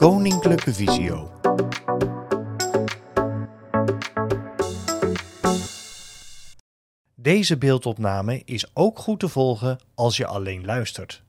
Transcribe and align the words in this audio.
Koninklijke 0.00 0.74
Visio. 0.74 1.30
Deze 7.14 7.58
beeldopname 7.58 8.42
is 8.44 8.76
ook 8.76 8.98
goed 8.98 9.20
te 9.20 9.28
volgen 9.28 9.78
als 9.94 10.16
je 10.16 10.26
alleen 10.26 10.64
luistert. 10.64 11.24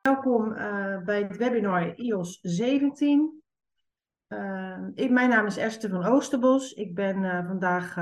Welkom 0.00 0.52
uh, 0.52 0.98
bij 1.04 1.22
het 1.22 1.36
webinar 1.36 1.96
IOS 1.96 2.38
17. 2.42 3.42
Uh, 4.28 4.78
ik, 4.94 5.10
mijn 5.10 5.28
naam 5.28 5.46
is 5.46 5.56
Esther 5.56 5.90
van 5.90 6.04
Oosterbos. 6.04 6.72
Ik 6.72 6.94
ben 6.94 7.22
uh, 7.22 7.46
vandaag 7.46 7.94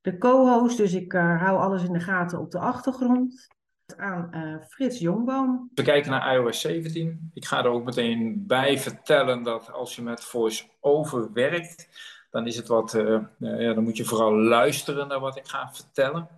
de 0.00 0.18
co-host, 0.18 0.76
dus 0.76 0.94
ik 0.94 1.12
hou 1.12 1.58
alles 1.58 1.84
in 1.84 1.92
de 1.92 2.00
gaten 2.00 2.38
op 2.38 2.50
de 2.50 2.58
achtergrond. 2.58 3.56
Aan 3.96 4.62
Frits 4.68 4.98
Jongboom. 4.98 5.70
We 5.74 5.82
kijken 5.82 6.10
naar 6.10 6.34
iOS 6.34 6.60
17. 6.60 7.30
Ik 7.34 7.44
ga 7.44 7.58
er 7.58 7.70
ook 7.70 7.84
meteen 7.84 8.46
bij 8.46 8.78
vertellen 8.78 9.42
dat 9.42 9.72
als 9.72 9.96
je 9.96 10.02
met 10.02 10.24
voice-over 10.24 11.32
werkt, 11.32 11.88
dan 12.30 12.46
is 12.46 12.56
het 12.56 12.66
wat, 12.66 12.92
ja, 13.38 13.74
dan 13.74 13.82
moet 13.82 13.96
je 13.96 14.04
vooral 14.04 14.36
luisteren 14.36 15.08
naar 15.08 15.20
wat 15.20 15.36
ik 15.36 15.48
ga 15.48 15.72
vertellen. 15.72 16.28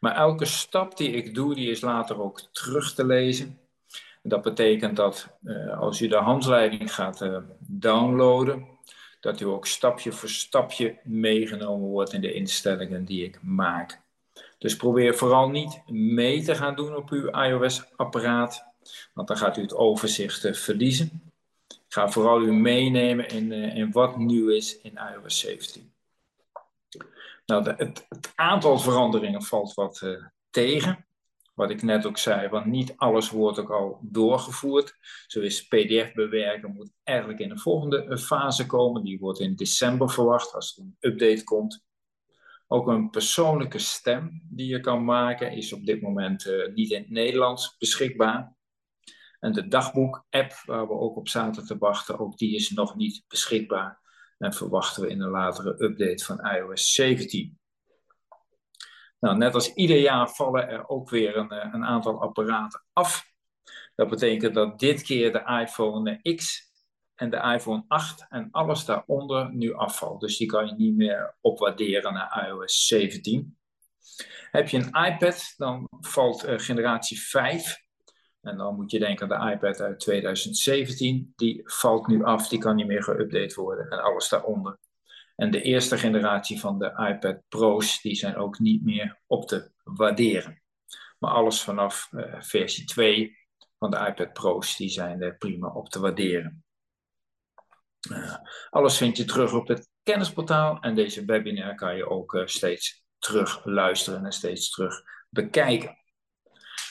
maar 0.00 0.14
elke 0.14 0.44
stap 0.44 0.96
die 0.96 1.10
ik 1.10 1.34
doe, 1.34 1.54
die 1.54 1.70
is 1.70 1.80
later 1.80 2.20
ook 2.22 2.40
terug 2.40 2.94
te 2.94 3.06
lezen. 3.06 3.58
Dat 4.22 4.42
betekent 4.42 4.96
dat 4.96 5.28
uh, 5.42 5.78
als 5.78 5.98
je 5.98 6.08
de 6.08 6.16
handleiding 6.16 6.94
gaat 6.94 7.22
uh, 7.22 7.38
downloaden, 7.58 8.66
dat 9.20 9.40
u 9.40 9.44
ook 9.44 9.66
stapje 9.66 10.12
voor 10.12 10.28
stapje 10.28 10.98
meegenomen 11.04 11.88
wordt 11.88 12.12
in 12.12 12.20
de 12.20 12.32
instellingen 12.32 13.04
die 13.04 13.24
ik 13.24 13.42
maak. 13.42 14.00
Dus 14.58 14.76
probeer 14.76 15.14
vooral 15.14 15.48
niet 15.48 15.82
mee 15.86 16.42
te 16.42 16.54
gaan 16.54 16.76
doen 16.76 16.96
op 16.96 17.10
uw 17.10 17.30
iOS-apparaat, 17.30 18.64
want 19.14 19.28
dan 19.28 19.36
gaat 19.36 19.56
u 19.56 19.62
het 19.62 19.74
overzicht 19.74 20.44
uh, 20.44 20.52
verliezen. 20.52 21.32
Ga 21.88 22.08
vooral 22.08 22.42
u 22.42 22.52
meenemen 22.52 23.28
in, 23.28 23.52
in 23.52 23.92
wat 23.92 24.16
nieuw 24.16 24.48
is 24.48 24.80
in 24.80 24.98
iOS 25.14 25.38
17. 25.38 25.92
Nou, 27.46 27.64
het, 27.64 28.06
het, 28.08 28.32
aantal 28.34 28.78
veranderingen 28.78 29.42
valt 29.42 29.74
wat 29.74 30.02
tegen 30.50 31.08
wat 31.58 31.70
ik 31.70 31.82
net 31.82 32.06
ook 32.06 32.18
zei, 32.18 32.48
want 32.48 32.66
niet 32.66 32.94
alles 32.96 33.30
wordt 33.30 33.58
ook 33.58 33.70
al 33.70 33.98
doorgevoerd. 34.02 34.96
Zo 35.26 35.40
is 35.40 35.68
PDF 35.68 36.12
bewerken 36.12 36.72
moet 36.72 36.90
eigenlijk 37.02 37.38
in 37.38 37.48
de 37.48 37.58
volgende 37.58 38.04
eh, 38.04 38.16
fase 38.16 38.66
komen. 38.66 39.02
Die 39.02 39.18
wordt 39.18 39.40
in 39.40 39.54
december 39.54 40.10
verwacht 40.10 40.54
als 40.54 40.76
er 40.76 40.82
een 40.82 40.96
update 41.00 41.44
komt. 41.44 41.84
Ook 42.70 42.86
een 42.86 43.10
persoonlijke 43.10 43.78
stem 43.78 44.42
die 44.50 44.66
je 44.66 44.80
kan 44.80 45.04
maken 45.04 45.52
is 45.52 45.72
op 45.72 45.84
dit 45.84 46.02
moment 46.02 46.46
uh, 46.46 46.74
niet 46.74 46.90
in 46.90 47.00
het 47.00 47.10
Nederlands 47.10 47.76
beschikbaar. 47.78 48.56
En 49.40 49.52
de 49.52 49.68
dagboek-app, 49.68 50.52
waar 50.64 50.86
we 50.86 50.92
ook 50.92 51.16
op 51.16 51.28
zaten 51.28 51.66
te 51.66 51.78
wachten, 51.78 52.18
ook 52.18 52.38
die 52.38 52.54
is 52.54 52.70
nog 52.70 52.96
niet 52.96 53.24
beschikbaar. 53.28 54.00
En 54.38 54.54
verwachten 54.54 55.02
we 55.02 55.08
in 55.08 55.20
een 55.20 55.30
latere 55.30 55.84
update 55.84 56.24
van 56.24 56.40
iOS 56.40 56.92
17. 56.92 57.58
Nou, 59.20 59.36
net 59.36 59.54
als 59.54 59.74
ieder 59.74 59.98
jaar 59.98 60.28
vallen 60.28 60.68
er 60.68 60.88
ook 60.88 61.10
weer 61.10 61.36
een, 61.36 61.50
eh, 61.50 61.70
een 61.72 61.84
aantal 61.84 62.20
apparaten 62.20 62.84
af. 62.92 63.24
Dat 63.94 64.08
betekent 64.08 64.54
dat 64.54 64.78
dit 64.78 65.02
keer 65.02 65.32
de 65.32 65.60
iPhone 65.60 66.34
X 66.34 66.67
en 67.18 67.30
de 67.30 67.52
iPhone 67.54 67.84
8 67.88 68.26
en 68.28 68.48
alles 68.50 68.84
daaronder 68.84 69.54
nu 69.54 69.74
afvalt. 69.74 70.20
Dus 70.20 70.36
die 70.36 70.46
kan 70.46 70.66
je 70.66 70.74
niet 70.74 70.96
meer 70.96 71.36
opwaarderen 71.40 72.12
naar 72.12 72.48
iOS 72.48 72.86
17. 72.86 73.58
Heb 74.50 74.68
je 74.68 74.76
een 74.76 75.12
iPad, 75.12 75.54
dan 75.56 75.88
valt 76.00 76.48
uh, 76.48 76.58
generatie 76.58 77.20
5. 77.20 77.82
En 78.40 78.56
dan 78.56 78.74
moet 78.74 78.90
je 78.90 78.98
denken 78.98 79.32
aan 79.32 79.48
de 79.48 79.52
iPad 79.52 79.80
uit 79.80 80.00
2017. 80.00 81.32
Die 81.36 81.60
valt 81.64 82.06
nu 82.06 82.24
af, 82.24 82.48
die 82.48 82.58
kan 82.58 82.76
niet 82.76 82.86
meer 82.86 83.02
geüpdate 83.02 83.54
worden. 83.54 83.90
En 83.90 84.02
alles 84.02 84.28
daaronder. 84.28 84.78
En 85.36 85.50
de 85.50 85.62
eerste 85.62 85.98
generatie 85.98 86.60
van 86.60 86.78
de 86.78 87.08
iPad 87.10 87.42
Pro's, 87.48 88.00
die 88.00 88.14
zijn 88.14 88.36
ook 88.36 88.58
niet 88.58 88.84
meer 88.84 89.20
op 89.26 89.48
te 89.48 89.70
waarderen. 89.84 90.62
Maar 91.18 91.30
alles 91.30 91.62
vanaf 91.62 92.08
uh, 92.12 92.40
versie 92.40 92.84
2 92.84 93.36
van 93.78 93.90
de 93.90 94.06
iPad 94.08 94.32
Pro's, 94.32 94.76
die 94.76 94.88
zijn 94.88 95.22
uh, 95.22 95.30
prima 95.38 95.68
op 95.68 95.88
te 95.88 96.00
waarderen. 96.00 96.62
Uh, 98.10 98.34
alles 98.70 98.96
vind 98.96 99.16
je 99.16 99.24
terug 99.24 99.52
op 99.52 99.68
het 99.68 99.88
kennisportaal 100.02 100.80
en 100.80 100.94
deze 100.94 101.24
webinar 101.24 101.74
kan 101.74 101.96
je 101.96 102.08
ook 102.08 102.42
steeds 102.44 103.04
terug 103.18 103.64
luisteren 103.64 104.24
en 104.24 104.32
steeds 104.32 104.70
terug 104.70 105.02
bekijken. 105.28 105.96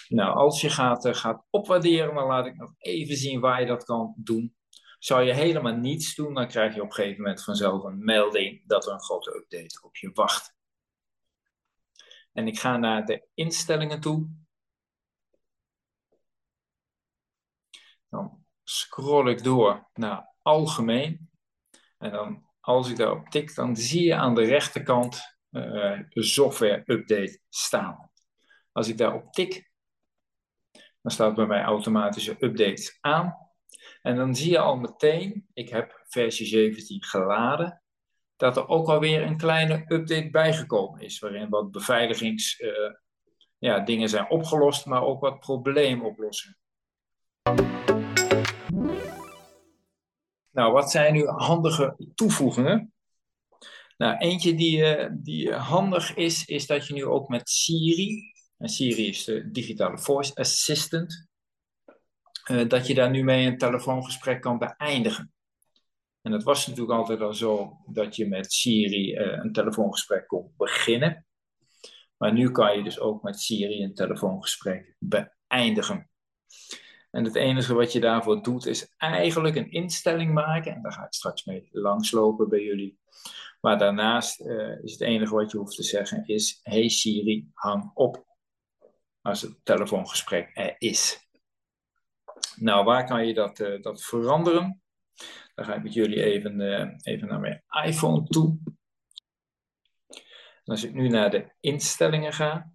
Nou, 0.07 0.35
als 0.35 0.62
je 0.62 0.69
gaat, 0.69 1.17
gaat 1.17 1.46
opwaarderen, 1.50 2.16
dan 2.16 2.28
laat 2.28 2.46
ik 2.46 2.56
nog 2.56 2.73
even 2.78 3.16
zien 3.16 3.40
waar 3.40 3.59
je 3.59 3.67
dat 3.67 3.84
kan 3.84 4.13
doen. 4.17 4.56
Zou 5.00 5.23
je 5.23 5.34
helemaal 5.34 5.75
niets 5.75 6.16
doen, 6.16 6.34
dan 6.34 6.47
krijg 6.47 6.75
je 6.75 6.81
op 6.81 6.88
een 6.88 6.94
gegeven 6.94 7.22
moment 7.22 7.44
vanzelf 7.44 7.84
een 7.84 8.03
melding 8.03 8.67
dat 8.67 8.85
er 8.85 8.94
een 8.94 9.01
grote 9.01 9.35
update 9.35 9.81
op 9.81 9.96
je 9.96 10.12
wacht. 10.13 10.56
En 12.34 12.47
ik 12.47 12.59
ga 12.59 12.78
naar 12.78 13.06
de 13.06 13.28
instellingen 13.34 14.00
toe. 14.00 14.29
Dan 18.09 18.46
scroll 18.63 19.29
ik 19.29 19.44
door 19.44 19.90
naar 19.94 20.35
algemeen. 20.47 21.30
En 21.97 22.12
dan, 22.12 22.46
als 22.59 22.90
ik 22.90 22.97
daarop 22.97 23.30
tik, 23.30 23.56
dan 23.56 23.75
zie 23.75 24.03
je 24.03 24.16
aan 24.16 24.35
de 24.35 24.44
rechterkant 24.44 25.38
uh, 25.52 26.00
software 26.09 26.84
update 26.85 27.40
staan. 27.50 28.12
Als 28.72 28.88
ik 28.88 28.97
daarop 28.97 29.34
tik, 29.34 29.72
dan 31.02 31.12
staat 31.12 31.35
bij 31.35 31.46
mij 31.46 31.63
automatische 31.63 32.35
updates 32.40 32.97
aan. 33.02 33.35
En 34.02 34.16
dan 34.16 34.35
zie 34.35 34.52
je 34.52 34.59
al 34.59 34.75
meteen, 34.75 35.47
ik 35.53 35.69
heb 35.69 36.03
versie 36.08 36.46
17 36.46 37.03
geladen, 37.03 37.81
dat 38.35 38.58
er 38.58 38.68
ook 38.68 38.88
alweer 38.88 39.22
een 39.22 39.38
kleine 39.38 39.85
update 39.88 40.29
bijgekomen 40.29 41.02
is, 41.02 41.19
waarin 41.19 41.50
wat 41.50 41.72
beveiligingsdingen 41.72 43.00
uh, 43.59 43.85
ja, 43.97 44.08
zijn 44.08 44.29
opgelost, 44.29 44.85
maar 44.85 45.03
ook 45.03 45.22
wat 45.22 45.40
probleemoplossingen. 45.40 46.58
Nou, 50.57 50.72
wat 50.72 50.91
zijn 50.91 51.13
nu 51.13 51.28
handige 51.28 52.12
toevoegingen? 52.16 52.94
Nou, 53.97 54.18
eentje 54.18 54.56
die, 54.56 54.78
uh, 54.78 55.09
die 55.12 55.53
handig 55.53 56.16
is, 56.16 56.45
is 56.45 56.68
dat 56.68 56.88
je 56.88 56.94
nu 56.94 57.06
ook 57.06 57.28
met 57.28 57.50
Siri, 57.50 58.34
en 58.57 58.69
Siri 58.69 59.07
is 59.07 59.23
de 59.23 59.51
digitale 59.51 59.97
voice 59.97 60.35
assistant, 60.35 61.28
uh, 62.51 62.69
dat 62.69 62.88
je 62.88 62.94
daar 62.94 63.09
nu 63.09 63.23
mee 63.23 63.47
een 63.47 63.57
telefoongesprek 63.57 64.41
kan 64.41 64.57
beëindigen. 64.57 65.34
En 66.22 66.31
het 66.31 66.44
was 66.44 66.67
natuurlijk 66.67 66.97
altijd 67.00 67.22
al 67.22 67.34
zo 67.34 67.78
dat 67.88 68.16
je 68.16 68.28
met 68.28 68.53
Siri 68.53 69.16
uh, 69.16 69.44
een 69.44 69.51
telefoongesprek 69.51 70.28
kon 70.28 70.53
beginnen. 70.57 71.25
Maar 72.17 72.34
nu 72.34 72.51
kan 72.51 72.78
je 72.78 72.84
dus 72.84 73.00
ook 73.00 73.23
met 73.23 73.40
Siri 73.40 73.84
een 73.84 73.94
telefoongesprek 73.94 74.96
beëindigen. 75.00 76.09
En 77.12 77.23
het 77.23 77.35
enige 77.35 77.73
wat 77.73 77.91
je 77.91 78.00
daarvoor 78.00 78.44
doet 78.44 78.66
is 78.66 78.94
eigenlijk 78.97 79.56
een 79.56 79.72
instelling 79.72 80.34
maken. 80.34 80.73
En 80.73 80.81
daar 80.81 80.91
ga 80.91 81.06
ik 81.06 81.13
straks 81.13 81.45
mee 81.45 81.69
langslopen 81.72 82.50
bij 82.50 82.63
jullie. 82.63 83.00
Maar 83.62 83.78
daarnaast 83.78 84.41
uh, 84.41 84.84
is 84.84 84.91
het 84.91 85.01
enige 85.01 85.34
wat 85.34 85.51
je 85.51 85.57
hoeft 85.57 85.75
te 85.75 85.84
zeggen 85.84 86.28
is... 86.28 86.59
Hey 86.63 86.90
Siri, 86.90 87.50
hang 87.53 87.91
op. 87.94 88.25
Als 89.22 89.41
het 89.41 89.59
telefoongesprek 89.63 90.51
er 90.53 90.75
is. 90.78 91.28
Nou, 92.56 92.85
waar 92.85 93.06
kan 93.06 93.28
je 93.28 93.34
dat, 93.34 93.59
uh, 93.59 93.81
dat 93.81 94.03
veranderen? 94.03 94.81
Dan 95.56 95.66
ga 95.66 95.75
ik 95.75 95.84
met 95.84 95.94
jullie 95.94 96.23
even, 96.23 96.59
uh, 96.59 96.88
even 97.01 97.28
naar 97.28 97.40
mijn 97.40 97.63
iPhone 97.85 98.23
toe. 98.23 98.57
En 100.63 100.73
als 100.73 100.84
ik 100.84 100.94
nu 100.94 101.07
naar 101.07 101.29
de 101.29 101.51
instellingen 101.59 102.34
ga. 102.34 102.72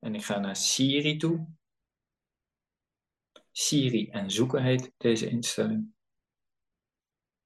En 0.00 0.14
ik 0.14 0.24
ga 0.24 0.38
naar 0.38 0.56
Siri 0.56 1.16
toe. 1.16 1.46
Siri 3.50 4.08
en 4.08 4.30
zoeken 4.30 4.62
heet 4.62 4.92
deze 4.96 5.28
instelling. 5.28 5.94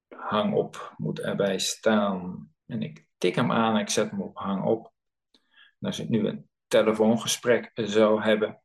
Hang 0.08 0.54
op 0.54 0.94
moet 0.96 1.20
erbij 1.20 1.58
staan. 1.58 2.48
En 2.66 2.82
ik 2.82 3.06
tik 3.18 3.34
hem 3.34 3.52
aan 3.52 3.78
ik 3.78 3.88
zet 3.88 4.10
hem 4.10 4.22
op 4.22 4.36
hang 4.36 4.64
op. 4.64 4.92
En 5.78 5.86
als 5.86 5.98
ik 5.98 6.08
nu 6.08 6.26
een 6.26 6.48
telefoongesprek 6.66 7.70
zou 7.74 8.22
hebben, 8.22 8.62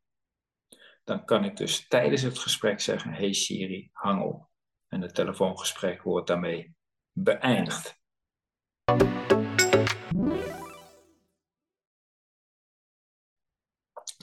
dan 1.03 1.25
kan 1.25 1.43
ik 1.43 1.57
dus 1.57 1.87
tijdens 1.87 2.21
het 2.21 2.39
gesprek 2.39 2.79
zeggen: 2.79 3.13
Hey 3.13 3.33
Siri, 3.33 3.89
hang 3.91 4.23
op. 4.23 4.49
En 4.87 5.01
het 5.01 5.15
telefoongesprek 5.15 6.01
wordt 6.01 6.27
daarmee 6.27 6.75
beëindigd. 7.11 7.97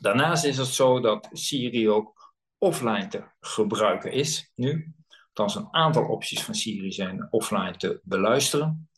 Daarnaast 0.00 0.44
is 0.44 0.58
het 0.58 0.66
zo 0.66 1.00
dat 1.00 1.28
Siri 1.32 1.88
ook 1.90 2.34
offline 2.58 3.06
te 3.06 3.24
gebruiken 3.40 4.12
is 4.12 4.52
nu. 4.54 4.94
Althans, 5.32 5.54
een 5.54 5.74
aantal 5.74 6.06
opties 6.06 6.42
van 6.42 6.54
Siri 6.54 6.92
zijn 6.92 7.28
offline 7.30 7.76
te 7.76 8.00
beluisteren. 8.02 8.88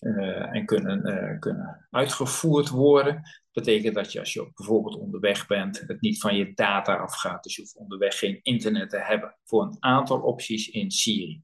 uh, 0.00 0.54
en 0.54 0.66
kunnen, 0.66 1.08
uh, 1.08 1.38
kunnen 1.38 1.86
uitgevoerd 1.90 2.68
worden. 2.68 3.14
Dat 3.52 3.64
betekent 3.64 3.94
dat 3.94 4.12
je 4.12 4.18
als 4.18 4.32
je 4.32 4.50
bijvoorbeeld 4.54 4.96
onderweg 4.96 5.46
bent, 5.46 5.80
het 5.86 6.00
niet 6.00 6.20
van 6.20 6.36
je 6.36 6.54
data 6.54 6.96
afgaat. 6.96 7.42
Dus 7.42 7.56
je 7.56 7.62
hoeft 7.62 7.76
onderweg 7.76 8.18
geen 8.18 8.40
internet 8.42 8.90
te 8.90 8.98
hebben 8.98 9.36
voor 9.44 9.62
een 9.62 9.76
aantal 9.78 10.20
opties 10.20 10.68
in 10.68 10.90
Siri. 10.90 11.42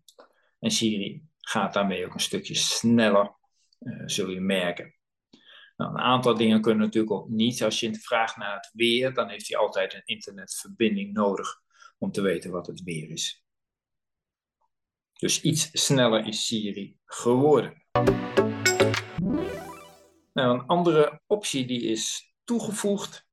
En 0.58 0.70
Siri 0.70 1.22
gaat 1.38 1.72
daarmee 1.72 2.06
ook 2.06 2.14
een 2.14 2.20
stukje 2.20 2.54
sneller, 2.54 3.34
uh, 3.80 4.02
zul 4.06 4.28
je 4.28 4.40
merken. 4.40 4.95
Nou, 5.76 5.90
een 5.90 6.00
aantal 6.00 6.34
dingen 6.34 6.60
kunnen 6.60 6.84
natuurlijk 6.84 7.12
ook 7.12 7.28
niet. 7.28 7.62
Als 7.62 7.80
je 7.80 7.94
vraagt 7.94 8.36
naar 8.36 8.54
het 8.54 8.70
weer, 8.72 9.14
dan 9.14 9.28
heeft 9.28 9.48
hij 9.48 9.58
altijd 9.58 9.94
een 9.94 10.04
internetverbinding 10.04 11.12
nodig 11.12 11.60
om 11.98 12.12
te 12.12 12.20
weten 12.20 12.50
wat 12.50 12.66
het 12.66 12.82
weer 12.82 13.10
is. 13.10 13.44
Dus 15.12 15.40
iets 15.42 15.68
sneller 15.72 16.26
is 16.26 16.46
Siri 16.46 16.96
geworden. 17.04 17.84
Nou, 20.32 20.58
een 20.58 20.66
andere 20.66 21.20
optie 21.26 21.66
die 21.66 21.82
is 21.82 22.34
toegevoegd, 22.44 23.26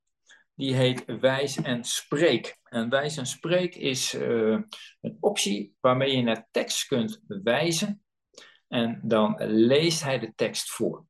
die 0.55 0.75
heet 0.75 1.03
Wijs 1.19 1.57
en 1.61 1.83
Spreek. 1.83 2.59
En 2.63 2.89
Wijs 2.89 3.17
en 3.17 3.25
Spreek 3.25 3.75
is 3.75 4.13
uh, 4.13 4.59
een 5.01 5.17
optie 5.19 5.75
waarmee 5.79 6.15
je 6.15 6.21
naar 6.21 6.47
tekst 6.51 6.87
kunt 6.87 7.21
wijzen 7.27 8.03
en 8.67 9.01
dan 9.03 9.35
leest 9.39 10.03
hij 10.03 10.19
de 10.19 10.33
tekst 10.35 10.71
voor. 10.71 11.05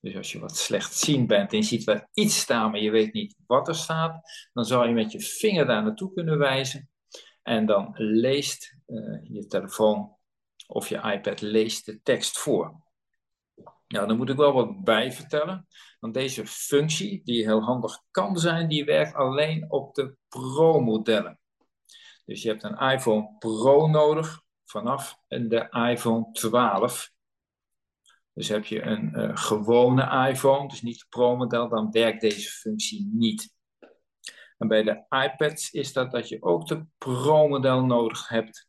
Dus 0.00 0.16
als 0.16 0.32
je 0.32 0.38
wat 0.38 0.56
slechtziend 0.56 1.26
bent 1.26 1.52
en 1.52 1.58
je 1.58 1.64
ziet 1.64 1.84
wel 1.84 2.08
iets 2.12 2.40
staan, 2.40 2.70
maar 2.70 2.80
je 2.80 2.90
weet 2.90 3.12
niet 3.12 3.36
wat 3.46 3.68
er 3.68 3.74
staat, 3.74 4.20
dan 4.52 4.64
zou 4.64 4.88
je 4.88 4.94
met 4.94 5.12
je 5.12 5.20
vinger 5.20 5.66
daar 5.66 5.82
naartoe 5.82 6.12
kunnen 6.12 6.38
wijzen. 6.38 6.90
En 7.42 7.66
dan 7.66 7.92
leest 7.96 8.76
uh, 8.86 9.18
je 9.22 9.46
telefoon 9.46 10.16
of 10.66 10.88
je 10.88 11.12
iPad 11.12 11.40
leest 11.40 11.86
de 11.86 12.02
tekst 12.02 12.38
voor. 12.38 12.84
Nou, 13.86 14.06
dan 14.06 14.16
moet 14.16 14.28
ik 14.28 14.36
wel 14.36 14.52
wat 14.52 14.84
bij 14.84 15.12
vertellen. 15.12 15.66
Want 16.00 16.14
deze 16.14 16.46
functie, 16.46 17.20
die 17.24 17.44
heel 17.44 17.62
handig 17.62 18.02
kan 18.10 18.36
zijn, 18.36 18.68
die 18.68 18.84
werkt 18.84 19.14
alleen 19.14 19.70
op 19.70 19.94
de 19.94 20.16
Pro-modellen. 20.28 21.40
Dus 22.24 22.42
je 22.42 22.48
hebt 22.48 22.62
een 22.62 22.78
iPhone 22.78 23.36
Pro 23.38 23.86
nodig 23.86 24.42
vanaf 24.64 25.18
de 25.28 25.68
iPhone 25.90 26.32
12. 26.32 27.14
Dus 28.36 28.48
heb 28.48 28.64
je 28.64 28.82
een 28.82 29.12
uh, 29.14 29.36
gewone 29.36 30.28
iPhone, 30.28 30.68
dus 30.68 30.82
niet 30.82 30.98
het 30.98 31.08
Pro-model, 31.08 31.68
dan 31.68 31.90
werkt 31.90 32.20
deze 32.20 32.50
functie 32.50 33.10
niet. 33.12 33.54
En 34.58 34.68
bij 34.68 34.82
de 34.82 35.04
iPads 35.08 35.70
is 35.70 35.92
dat 35.92 36.10
dat 36.10 36.28
je 36.28 36.42
ook 36.42 36.66
de 36.66 36.86
Pro-model 36.98 37.84
nodig 37.84 38.28
hebt 38.28 38.68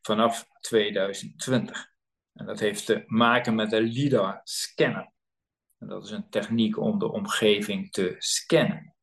vanaf 0.00 0.46
2020. 0.60 1.86
En 2.32 2.46
dat 2.46 2.60
heeft 2.60 2.86
te 2.86 3.04
maken 3.06 3.54
met 3.54 3.70
de 3.70 3.80
LIDAR-scanner. 3.80 5.12
En 5.78 5.88
dat 5.88 6.04
is 6.04 6.10
een 6.10 6.28
techniek 6.30 6.78
om 6.78 6.98
de 6.98 7.12
omgeving 7.12 7.92
te 7.92 8.14
scannen. 8.18 8.94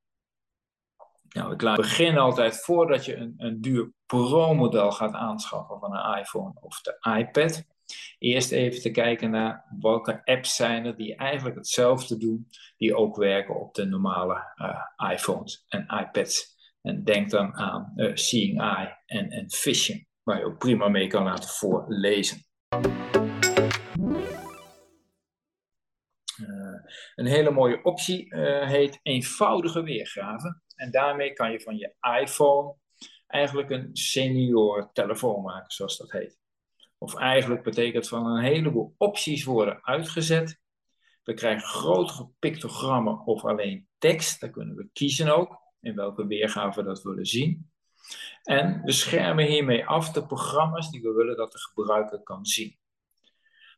Nou, 1.30 1.54
ik 1.54 1.62
laat 1.62 1.76
beginnen 1.76 2.22
altijd 2.22 2.64
voordat 2.64 3.06
je 3.06 3.16
een, 3.16 3.34
een 3.38 3.62
duur 3.62 3.92
Pro-model 4.06 4.92
gaat 4.92 5.14
aanschaffen 5.14 5.80
van 5.80 5.96
een 5.96 6.18
iPhone 6.20 6.54
of 6.60 6.82
de 6.82 6.98
iPad. 7.18 7.64
Eerst 8.26 8.52
even 8.52 8.82
te 8.82 8.92
kijken 8.92 9.32
naar 9.32 9.66
welke 9.80 10.26
apps 10.26 10.56
zijn 10.56 10.86
er 10.86 10.96
die 10.96 11.16
eigenlijk 11.16 11.56
hetzelfde 11.56 12.18
doen, 12.18 12.50
die 12.78 12.96
ook 12.96 13.16
werken 13.16 13.60
op 13.60 13.74
de 13.74 13.86
normale 13.86 14.54
uh, 14.56 15.12
iPhones 15.12 15.66
en 15.68 15.82
iPads. 15.82 16.56
En 16.82 17.04
denk 17.04 17.30
dan 17.30 17.54
aan 17.54 17.94
uh, 17.96 18.16
Seeing 18.16 18.62
Eye 18.62 18.98
en, 19.06 19.30
en 19.30 19.50
Vision, 19.50 20.08
waar 20.24 20.40
je 20.40 20.46
ook 20.46 20.58
prima 20.58 20.88
mee 20.88 21.08
kan 21.08 21.24
laten 21.24 21.50
voorlezen. 21.50 22.38
Uh, 26.42 26.82
een 27.16 27.26
hele 27.26 27.52
mooie 27.52 27.84
optie 27.84 28.36
heet 28.66 29.00
eenvoudige 29.04 29.84
weergave. 29.84 30.62
En 30.76 30.92
daarmee 30.92 31.34
kan 31.34 31.52
je 31.52 31.62
van 31.62 31.78
je 31.78 31.96
iPhone 32.22 32.76
eigenlijk 33.28 33.70
een 33.70 33.90
senior 33.94 34.90
telefoon 34.94 35.42
maken, 35.42 35.72
zoals 35.72 35.98
dat 35.98 36.12
heet. 36.12 36.44
Of 37.06 37.16
eigenlijk 37.16 37.64
betekent 37.64 38.08
van 38.08 38.26
een 38.26 38.44
heleboel 38.44 38.96
opties 38.98 39.44
worden 39.44 39.86
uitgezet. 39.86 40.60
We 41.24 41.34
krijgen 41.34 41.68
grotere 41.68 42.30
pictogrammen 42.40 43.26
of 43.26 43.46
alleen 43.46 43.88
tekst. 43.98 44.40
Daar 44.40 44.50
kunnen 44.50 44.76
we 44.76 44.90
kiezen 44.94 45.36
ook 45.36 45.62
in 45.82 45.96
welke 45.96 46.28
weergave 46.28 46.82
we 46.82 46.88
dat 46.88 47.04
willen 47.04 47.26
zien. 47.26 47.72
En 48.44 48.82
we 48.84 48.92
schermen 48.92 49.46
hiermee 49.46 49.86
af 49.86 50.12
de 50.12 50.26
programma's 50.26 50.92
die 50.92 51.02
we 51.02 51.12
willen 51.12 51.38
dat 51.38 51.52
de 51.52 51.60
gebruiker 51.60 52.24
kan 52.24 52.46
zien. 52.46 52.78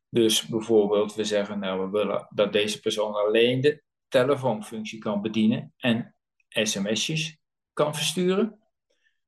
Dus 0.10 0.48
bijvoorbeeld, 0.48 1.16
we 1.16 1.24
zeggen, 1.24 1.60
nou, 1.60 1.82
we 1.82 1.90
willen 1.98 2.28
dat 2.30 2.54
deze 2.54 2.80
persoon 2.80 3.14
alleen 3.14 3.62
de 3.62 3.84
telefoonfunctie 4.08 5.00
kan 5.00 5.22
bedienen 5.22 5.74
en 5.78 6.16
sms'jes 6.50 7.38
kan 7.74 7.96
versturen. 7.96 8.60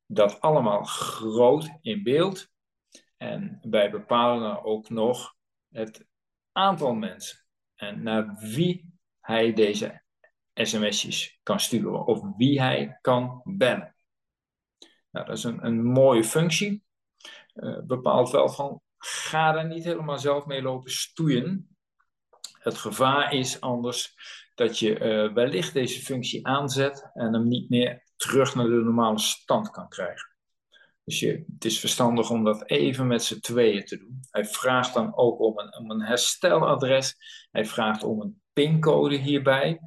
Dat 0.06 0.42
allemaal 0.42 0.84
groot 0.84 1.70
in 1.82 2.04
beeld. 2.04 2.50
En 3.22 3.60
wij 3.62 3.92
bepalen 3.92 4.64
ook 4.64 4.90
nog 4.90 5.36
het 5.70 6.06
aantal 6.52 6.94
mensen 6.94 7.40
en 7.76 8.04
naar 8.04 8.38
wie 8.40 8.94
hij 9.20 9.54
deze 9.54 10.02
sms'jes 10.54 11.40
kan 11.44 11.60
sturen 11.60 12.06
of 12.06 12.22
wie 12.38 12.62
hij 12.62 12.98
kan 13.02 13.42
bellen. 13.44 13.96
Nou, 15.12 15.26
dat 15.26 15.38
is 15.38 15.44
een, 15.44 15.66
een 15.66 15.84
mooie 15.84 16.24
functie. 16.24 16.84
Uh, 17.56 17.80
bepaalt 17.82 18.32
wel 18.32 18.50
van 18.50 18.82
ga 18.98 19.56
er 19.56 19.68
niet 19.68 19.84
helemaal 19.84 20.20
zelf 20.20 20.46
mee 20.46 20.62
lopen 20.62 20.92
stoeien. 20.92 21.78
Het 22.60 22.78
gevaar 22.78 23.34
is 23.34 23.62
anders 23.62 24.16
dat 24.56 24.80
je 24.80 25.00
uh, 25.00 25.34
wellicht 25.34 25.74
deze 25.74 26.02
functie 26.02 26.48
aanzet 26.48 27.10
en 27.14 27.34
hem 27.34 27.48
niet 27.48 27.70
meer 27.70 28.04
terug 28.16 28.56
naar 28.56 28.66
de 28.66 28.72
normale 28.72 29.20
stand 29.20 29.72
kan 29.72 29.90
krijgen. 29.90 30.29
Dus 31.10 31.20
het 31.20 31.66
is 31.66 31.80
verstandig 31.80 32.30
om 32.30 32.44
dat 32.44 32.70
even 32.70 33.08
met 33.08 33.24
z'n 33.24 33.40
tweeën 33.40 33.86
te 33.86 33.98
doen. 33.98 34.20
Hij 34.30 34.46
vraagt 34.46 34.94
dan 34.94 35.18
ook 35.18 35.40
om 35.40 35.60
een, 35.60 35.78
om 35.78 35.92
een 35.92 36.02
hersteladres. 36.02 37.16
Hij 37.52 37.66
vraagt 37.66 38.04
om 38.04 38.22
een 38.22 38.42
pincode 38.54 39.16
hierbij. 39.16 39.80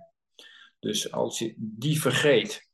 Dus 0.78 1.12
als 1.12 1.38
je 1.38 1.54
die 1.56 2.00
vergeet, 2.00 2.68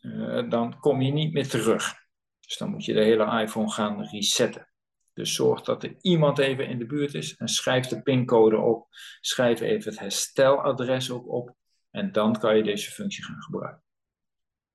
uh, 0.00 0.50
dan 0.50 0.78
kom 0.78 1.00
je 1.00 1.12
niet 1.12 1.32
meer 1.32 1.48
terug. 1.48 1.94
Dus 2.40 2.56
dan 2.56 2.70
moet 2.70 2.84
je 2.84 2.92
de 2.92 3.04
hele 3.04 3.42
iPhone 3.42 3.70
gaan 3.70 4.02
resetten. 4.02 4.68
Dus 5.12 5.34
zorg 5.34 5.62
dat 5.62 5.82
er 5.82 5.96
iemand 6.00 6.38
even 6.38 6.68
in 6.68 6.78
de 6.78 6.86
buurt 6.86 7.14
is 7.14 7.36
en 7.36 7.48
schrijf 7.48 7.86
de 7.86 8.02
pincode 8.02 8.58
op. 8.58 8.86
Schrijf 9.20 9.60
even 9.60 9.90
het 9.90 10.00
hersteladres 10.00 11.10
ook 11.10 11.28
op. 11.28 11.54
En 11.90 12.12
dan 12.12 12.38
kan 12.38 12.56
je 12.56 12.62
deze 12.62 12.90
functie 12.90 13.24
gaan 13.24 13.42
gebruiken. 13.42 13.84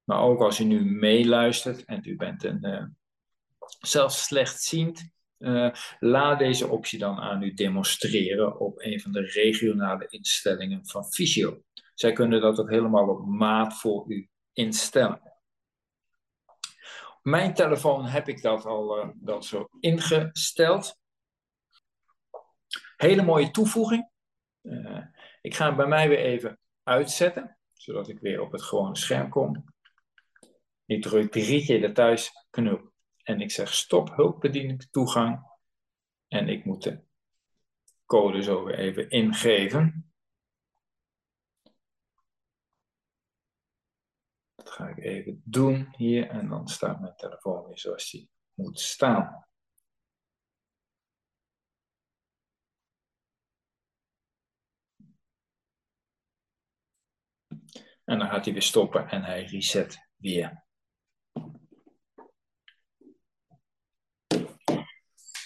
Maar 0.03 0.21
ook 0.21 0.41
als 0.41 0.57
je 0.57 0.65
nu 0.65 0.85
meeluistert 0.85 1.85
en 1.85 2.01
u 2.03 2.15
bent 2.15 2.43
een, 2.43 2.65
uh, 2.65 2.83
zelfs 3.79 4.23
slechtziend, 4.23 5.09
uh, 5.37 5.73
laat 5.99 6.39
deze 6.39 6.67
optie 6.67 6.99
dan 6.99 7.19
aan 7.19 7.41
u 7.41 7.53
demonstreren 7.53 8.59
op 8.59 8.81
een 8.81 8.99
van 8.99 9.11
de 9.11 9.21
regionale 9.21 10.07
instellingen 10.07 10.87
van 10.87 11.05
Visio. 11.11 11.61
Zij 11.93 12.13
kunnen 12.13 12.41
dat 12.41 12.59
ook 12.59 12.69
helemaal 12.69 13.07
op 13.07 13.25
maat 13.25 13.79
voor 13.79 14.05
u 14.07 14.29
instellen 14.53 15.25
mijn 17.25 17.53
telefoon 17.53 18.05
heb 18.05 18.27
ik 18.27 18.41
dat 18.41 18.65
al 18.65 18.97
uh, 18.97 19.09
dat 19.15 19.45
zo 19.45 19.67
ingesteld. 19.79 20.99
Hele 22.97 23.23
mooie 23.23 23.51
toevoeging. 23.51 24.09
Uh, 24.61 25.05
ik 25.41 25.55
ga 25.55 25.65
hem 25.65 25.75
bij 25.75 25.87
mij 25.87 26.09
weer 26.09 26.19
even 26.19 26.59
uitzetten, 26.83 27.57
zodat 27.73 28.07
ik 28.09 28.19
weer 28.19 28.41
op 28.41 28.51
het 28.51 28.61
gewone 28.61 28.97
scherm 28.97 29.29
kom. 29.29 29.65
Ik 30.85 31.01
druk 31.01 31.31
drie 31.31 31.65
keer 31.65 31.81
de 31.81 31.91
thuisknop 31.91 32.91
en 33.25 33.41
ik 33.41 33.51
zeg 33.51 33.73
stop 33.73 34.15
hulpbediening 34.15 34.87
toegang. 34.91 35.53
En 36.27 36.49
ik 36.49 36.65
moet 36.65 36.83
de 36.83 37.03
code 38.05 38.43
zo 38.43 38.63
weer 38.63 38.79
even 38.79 39.09
ingeven. 39.09 40.09
ga 44.75 44.87
ik 44.87 44.97
even 44.97 45.41
doen 45.45 45.93
hier 45.97 46.29
en 46.29 46.49
dan 46.49 46.67
staat 46.67 46.99
mijn 46.99 47.15
telefoon 47.15 47.65
weer 47.65 47.79
zoals 47.79 48.11
die 48.11 48.29
moet 48.53 48.79
staan. 48.79 49.47
En 58.03 58.19
dan 58.19 58.29
gaat 58.29 58.45
hij 58.45 58.53
weer 58.53 58.61
stoppen 58.61 59.09
en 59.09 59.23
hij 59.23 59.43
reset 59.43 60.09
weer. 60.15 60.64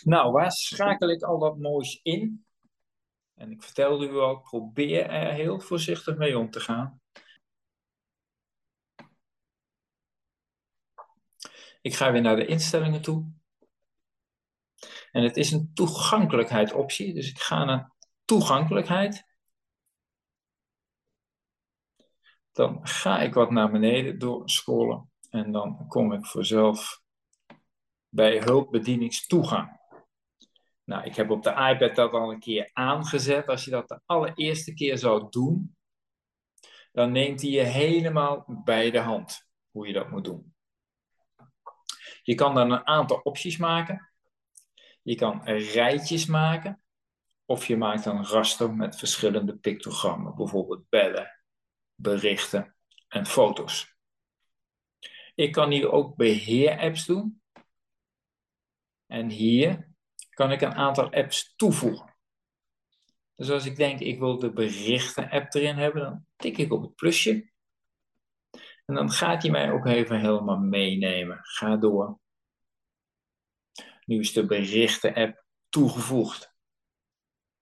Nou, 0.10 0.32
waar 0.32 0.52
schakel 0.52 1.10
ik 1.10 1.22
al 1.24 1.40
dat 1.40 1.58
moois 1.58 2.00
in? 2.04 2.46
En 3.34 3.52
ik 3.52 3.64
vertelde 3.64 4.08
u 4.08 4.18
al, 4.18 4.40
probeer 4.40 5.10
er 5.10 5.34
heel 5.34 5.60
voorzichtig 5.60 6.18
mee 6.18 6.38
om 6.38 6.50
te 6.50 6.60
gaan. 6.60 7.02
Ik 11.82 11.96
ga 11.96 12.12
weer 12.12 12.22
naar 12.22 12.36
de 12.36 12.46
instellingen 12.46 13.02
toe. 13.02 13.32
En 15.12 15.24
het 15.24 15.38
is 15.38 15.52
een 15.52 15.74
toegankelijkheidsoptie, 15.74 17.14
dus 17.14 17.30
ik 17.30 17.40
ga 17.40 17.64
naar 17.64 17.92
toegankelijkheid. 18.26 19.26
Dan 22.52 22.88
ga 22.88 23.20
ik 23.20 23.34
wat 23.34 23.52
naar 23.52 23.72
beneden 23.72 24.20
doorscrollen 24.20 25.12
en 25.30 25.52
dan 25.52 25.88
kom 25.88 26.14
ik 26.14 26.26
vanzelf 26.26 27.02
bij 28.08 28.42
hulpbedieningstoegang. 28.42 29.79
Nou, 30.90 31.04
ik 31.04 31.16
heb 31.16 31.30
op 31.30 31.44
de 31.44 31.50
iPad 31.50 31.96
dat 31.96 32.12
al 32.12 32.32
een 32.32 32.40
keer 32.40 32.70
aangezet. 32.74 33.48
Als 33.48 33.66
je 33.66 33.72
dat 33.72 33.88
de 33.88 34.02
allereerste 34.06 34.74
keer 34.74 34.98
zou 34.98 35.28
doen, 35.30 35.78
dan 36.92 37.12
neemt 37.12 37.42
hij 37.42 37.50
je 37.50 37.62
helemaal 37.62 38.62
bij 38.64 38.92
de 38.92 39.00
hand 39.00 39.50
hoe 39.72 39.88
je 39.88 39.94
dat 39.94 40.10
moet 40.10 40.24
doen. 40.24 40.56
Je 42.24 42.36
kan 42.36 42.56
dan 42.56 42.72
een 42.72 42.88
aantal 42.88 43.18
opties 43.18 43.58
maken. 43.58 44.12
Je 45.02 45.16
kan 45.16 45.44
rijtjes 45.46 46.26
maken. 46.26 46.82
Of 47.46 47.66
je 47.66 47.78
maakt 47.78 48.06
een 48.06 48.26
raster 48.26 48.74
met 48.74 48.98
verschillende 48.98 49.58
pictogrammen, 49.58 50.36
bijvoorbeeld 50.36 50.90
bellen, 50.90 51.42
berichten 51.96 52.76
en 53.08 53.26
foto's. 53.26 53.96
Ik 55.36 55.52
kan 55.52 55.72
hier 55.72 55.92
ook 55.92 56.16
beheer-apps 56.16 57.06
doen. 57.06 57.42
En 59.06 59.30
hier 59.30 59.89
kan 60.40 60.52
ik 60.52 60.62
een 60.62 60.76
aantal 60.76 61.12
apps 61.12 61.54
toevoegen. 61.56 62.16
Dus 63.36 63.50
als 63.50 63.66
ik 63.66 63.76
denk, 63.76 64.00
ik 64.00 64.20
wil 64.20 64.40
de 64.40 64.52
berichten-app 64.52 65.54
erin 65.54 65.76
hebben, 65.76 66.02
dan 66.02 66.26
tik 66.36 66.58
ik 66.58 66.72
op 66.74 66.82
het 66.82 66.96
plusje. 66.96 67.52
En 68.86 68.96
dan 68.96 69.12
gaat 69.12 69.42
hij 69.42 69.52
mij 69.52 69.72
ook 69.72 69.86
even 69.86 70.20
helemaal 70.20 70.58
meenemen. 70.58 71.40
Ga 71.42 71.78
door. 71.78 72.20
Nu 74.06 74.20
is 74.20 74.34
de 74.34 74.46
berichten-app 74.46 75.44
toegevoegd. 75.70 76.54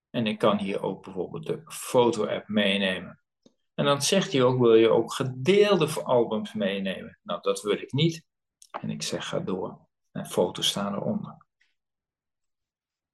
En 0.10 0.28
ik 0.28 0.38
kan 0.38 0.58
hier 0.58 0.82
ook 0.82 1.04
bijvoorbeeld 1.04 1.46
de 1.46 1.62
foto-app 1.66 2.48
meenemen. 2.48 3.22
En 3.74 3.86
dan 3.86 4.02
zegt 4.02 4.32
hij 4.32 4.44
ook, 4.44 4.60
wil 4.60 4.76
je 4.76 4.90
ook 4.90 5.14
gedeelde 5.14 6.04
albums 6.04 6.54
meenemen? 6.54 7.20
Nou, 7.24 7.42
dat 7.42 7.62
wil 7.62 7.78
ik 7.82 7.92
niet. 7.92 8.26
En 8.82 8.90
ik 8.90 9.04
zeg, 9.04 9.28
ga 9.28 9.40
door. 9.40 9.88
En 10.12 10.26
foto's 10.26 10.68
staan 10.68 10.96
eronder. 10.96 11.46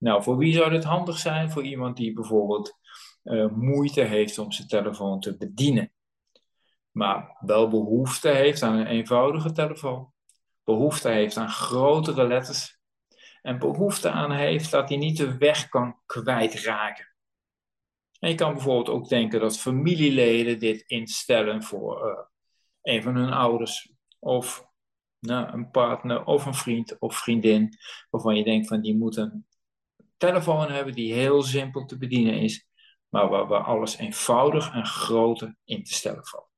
Nou, 0.04 0.24
voor 0.24 0.38
wie 0.38 0.54
zou 0.54 0.70
dit 0.70 0.84
handig 0.84 1.18
zijn? 1.18 1.52
Voor 1.52 1.64
iemand 1.64 1.98
die 1.98 2.14
bijvoorbeeld 2.14 2.78
uh, 3.24 3.48
moeite 3.50 4.02
heeft 4.02 4.38
om 4.38 4.52
zijn 4.52 4.68
telefoon 4.68 5.20
te 5.20 5.38
bedienen. 5.38 5.92
Maar 6.92 7.38
wel 7.40 7.68
behoefte 7.68 8.30
heeft 8.30 8.64
aan 8.64 8.76
een 8.76 8.88
eenvoudige 8.88 9.52
telefoon. 9.52 10.12
Behoefte 10.64 11.10
heeft 11.10 11.38
aan 11.38 11.50
grotere 11.50 12.28
letters. 12.28 12.80
En 13.42 13.60
behoefte 13.60 14.10
aan 14.10 14.32
heeft 14.32 14.72
dat 14.72 14.90
hij 14.90 14.98
niet 14.98 15.18
de 15.18 15.38
weg 15.38 15.70
kan 15.70 16.00
kwijtraken. 16.06 17.14
En 18.20 18.30
je 18.30 18.36
kan 18.36 18.54
bijvoorbeeld 18.54 18.90
ook 18.90 19.10
denken 19.10 19.40
dat 19.40 19.60
familieleden 19.60 20.60
dit 20.60 20.84
instellen 20.88 21.64
voor 21.64 22.08
uh, 22.08 22.20
een 22.82 23.04
van 23.04 23.16
hun 23.16 23.34
ouders. 23.34 23.94
Of 24.20 24.68
nou, 25.20 25.54
een 25.54 25.72
partner 25.72 26.26
of 26.26 26.46
een 26.46 26.54
vriend 26.54 27.00
of 27.00 27.18
vriendin. 27.18 27.78
Waarvan 28.10 28.36
je 28.36 28.44
denkt 28.44 28.68
van 28.68 28.82
die 28.82 28.96
moet 28.96 29.18
een 29.18 29.46
telefoon 30.28 30.72
hebben 30.72 30.94
die 30.94 31.14
heel 31.14 31.44
simpel 31.44 31.86
te 31.86 31.98
bedienen 31.98 32.40
is. 32.40 32.68
Maar 33.10 33.30
waar, 33.30 33.64
alles 33.64 33.98
eenvoudig 33.98 34.74
en 34.74 34.86
groter 34.86 35.56
in 35.64 35.84
te 35.84 35.94
stellen 35.94 36.26
valt. 36.28 36.50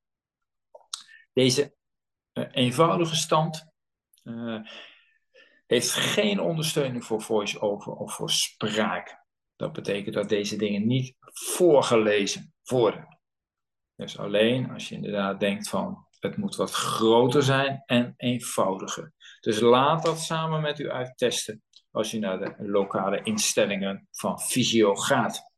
Deze 1.34 1.75
uh, 2.34 2.45
eenvoudige 2.51 3.15
stand 3.15 3.72
uh, 4.24 4.60
heeft 5.65 5.91
geen 5.91 6.39
ondersteuning 6.39 7.05
voor 7.05 7.22
voice-over 7.22 7.93
of 7.93 8.13
voor 8.13 8.31
spraak. 8.31 9.24
Dat 9.55 9.74
betekent 9.74 10.15
dat 10.15 10.29
deze 10.29 10.55
dingen 10.55 10.88
niet 10.88 11.15
voorgelezen 11.34 12.53
worden. 12.63 13.19
Dus 13.95 14.17
alleen 14.17 14.72
als 14.72 14.89
je 14.89 14.95
inderdaad 14.95 15.39
denkt 15.39 15.69
van 15.69 16.07
het 16.19 16.38
moet 16.38 16.55
wat 16.55 16.72
groter 16.72 17.43
zijn 17.43 17.84
en 17.86 18.13
eenvoudiger. 18.17 19.13
Dus 19.39 19.60
laat 19.60 20.03
dat 20.03 20.19
samen 20.19 20.62
met 20.62 20.79
u 20.79 20.91
uittesten 20.91 21.63
als 21.96 22.12
je 22.12 22.20
naar 22.20 22.40
de 22.40 22.68
lokale 22.68 23.24
instellingen 23.24 24.08
van 24.12 24.40
Visio 24.40 24.96
gaat. 24.96 25.54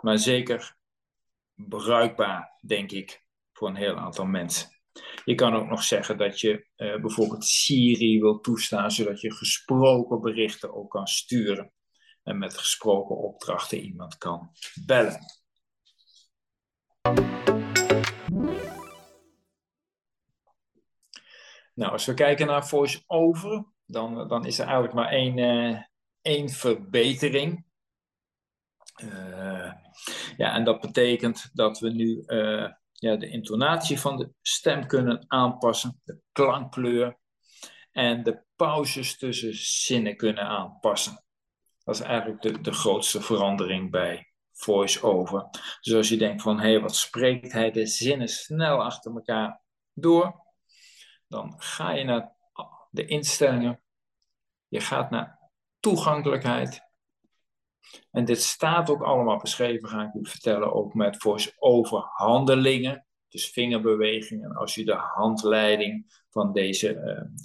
Maar 0.00 0.18
zeker 0.18 0.76
bruikbaar, 1.54 2.58
denk 2.66 2.90
ik, 2.90 3.24
voor 3.52 3.68
een 3.68 3.76
heel 3.76 3.96
aantal 3.96 4.26
mensen. 4.26 4.68
Je 5.24 5.34
kan 5.34 5.54
ook 5.54 5.68
nog 5.68 5.82
zeggen 5.82 6.18
dat 6.18 6.40
je 6.40 6.66
uh, 6.76 7.00
bijvoorbeeld 7.00 7.44
Siri 7.44 8.20
wil 8.20 8.40
toestaan, 8.40 8.90
zodat 8.90 9.20
je 9.20 9.34
gesproken 9.34 10.20
berichten 10.20 10.74
ook 10.74 10.90
kan 10.90 11.06
sturen. 11.06 11.72
En 12.22 12.38
met 12.38 12.58
gesproken 12.58 13.16
opdrachten 13.16 13.78
iemand 13.78 14.18
kan 14.18 14.50
bellen. 14.84 15.20
Nou, 21.74 21.92
als 21.92 22.04
we 22.04 22.14
kijken 22.14 22.46
naar 22.46 22.66
voice-over, 22.66 23.64
dan, 23.86 24.28
dan 24.28 24.46
is 24.46 24.58
er 24.58 24.64
eigenlijk 24.64 24.94
maar 24.94 25.08
één, 25.08 25.38
uh, 25.38 25.82
één 26.20 26.48
verbetering. 26.48 27.64
Uh, 29.02 29.72
ja, 30.36 30.54
en 30.54 30.64
dat 30.64 30.80
betekent 30.80 31.50
dat 31.52 31.78
we 31.78 31.90
nu 31.90 32.22
uh, 32.26 32.68
ja, 32.92 33.16
de 33.16 33.28
intonatie 33.28 34.00
van 34.00 34.16
de 34.16 34.30
stem 34.40 34.86
kunnen 34.86 35.24
aanpassen, 35.28 36.00
de 36.04 36.20
klankkleur 36.32 37.18
en 37.92 38.22
de 38.22 38.42
pauzes 38.56 39.18
tussen 39.18 39.54
zinnen 39.54 40.16
kunnen 40.16 40.44
aanpassen. 40.44 41.24
Dat 41.84 41.94
is 41.94 42.00
eigenlijk 42.00 42.42
de, 42.42 42.60
de 42.60 42.72
grootste 42.72 43.20
verandering 43.20 43.90
bij 43.90 44.32
voice-over. 44.52 45.48
Dus 45.80 45.94
als 45.94 46.08
je 46.08 46.16
denkt 46.16 46.42
van, 46.42 46.60
hé, 46.60 46.70
hey, 46.70 46.80
wat 46.80 46.96
spreekt 46.96 47.52
hij 47.52 47.70
de 47.70 47.86
zinnen 47.86 48.28
snel 48.28 48.84
achter 48.84 49.14
elkaar 49.14 49.62
door, 49.92 50.43
dan 51.34 51.54
ga 51.56 51.90
je 51.90 52.04
naar 52.04 52.32
de 52.90 53.04
instellingen, 53.06 53.82
je 54.68 54.80
gaat 54.80 55.10
naar 55.10 55.50
toegankelijkheid. 55.80 56.82
En 58.10 58.24
dit 58.24 58.42
staat 58.42 58.90
ook 58.90 59.02
allemaal 59.02 59.38
beschreven, 59.38 59.88
ga 59.88 60.02
ik 60.02 60.14
u 60.14 60.28
vertellen, 60.28 60.72
ook 60.72 60.94
met 60.94 61.16
voice-over 61.16 61.98
handelingen, 62.12 63.06
dus 63.28 63.50
vingerbewegingen, 63.50 64.56
als 64.56 64.74
je 64.74 64.84
de 64.84 64.94
handleiding 64.94 66.22
van 66.30 66.52
deze 66.52 66.94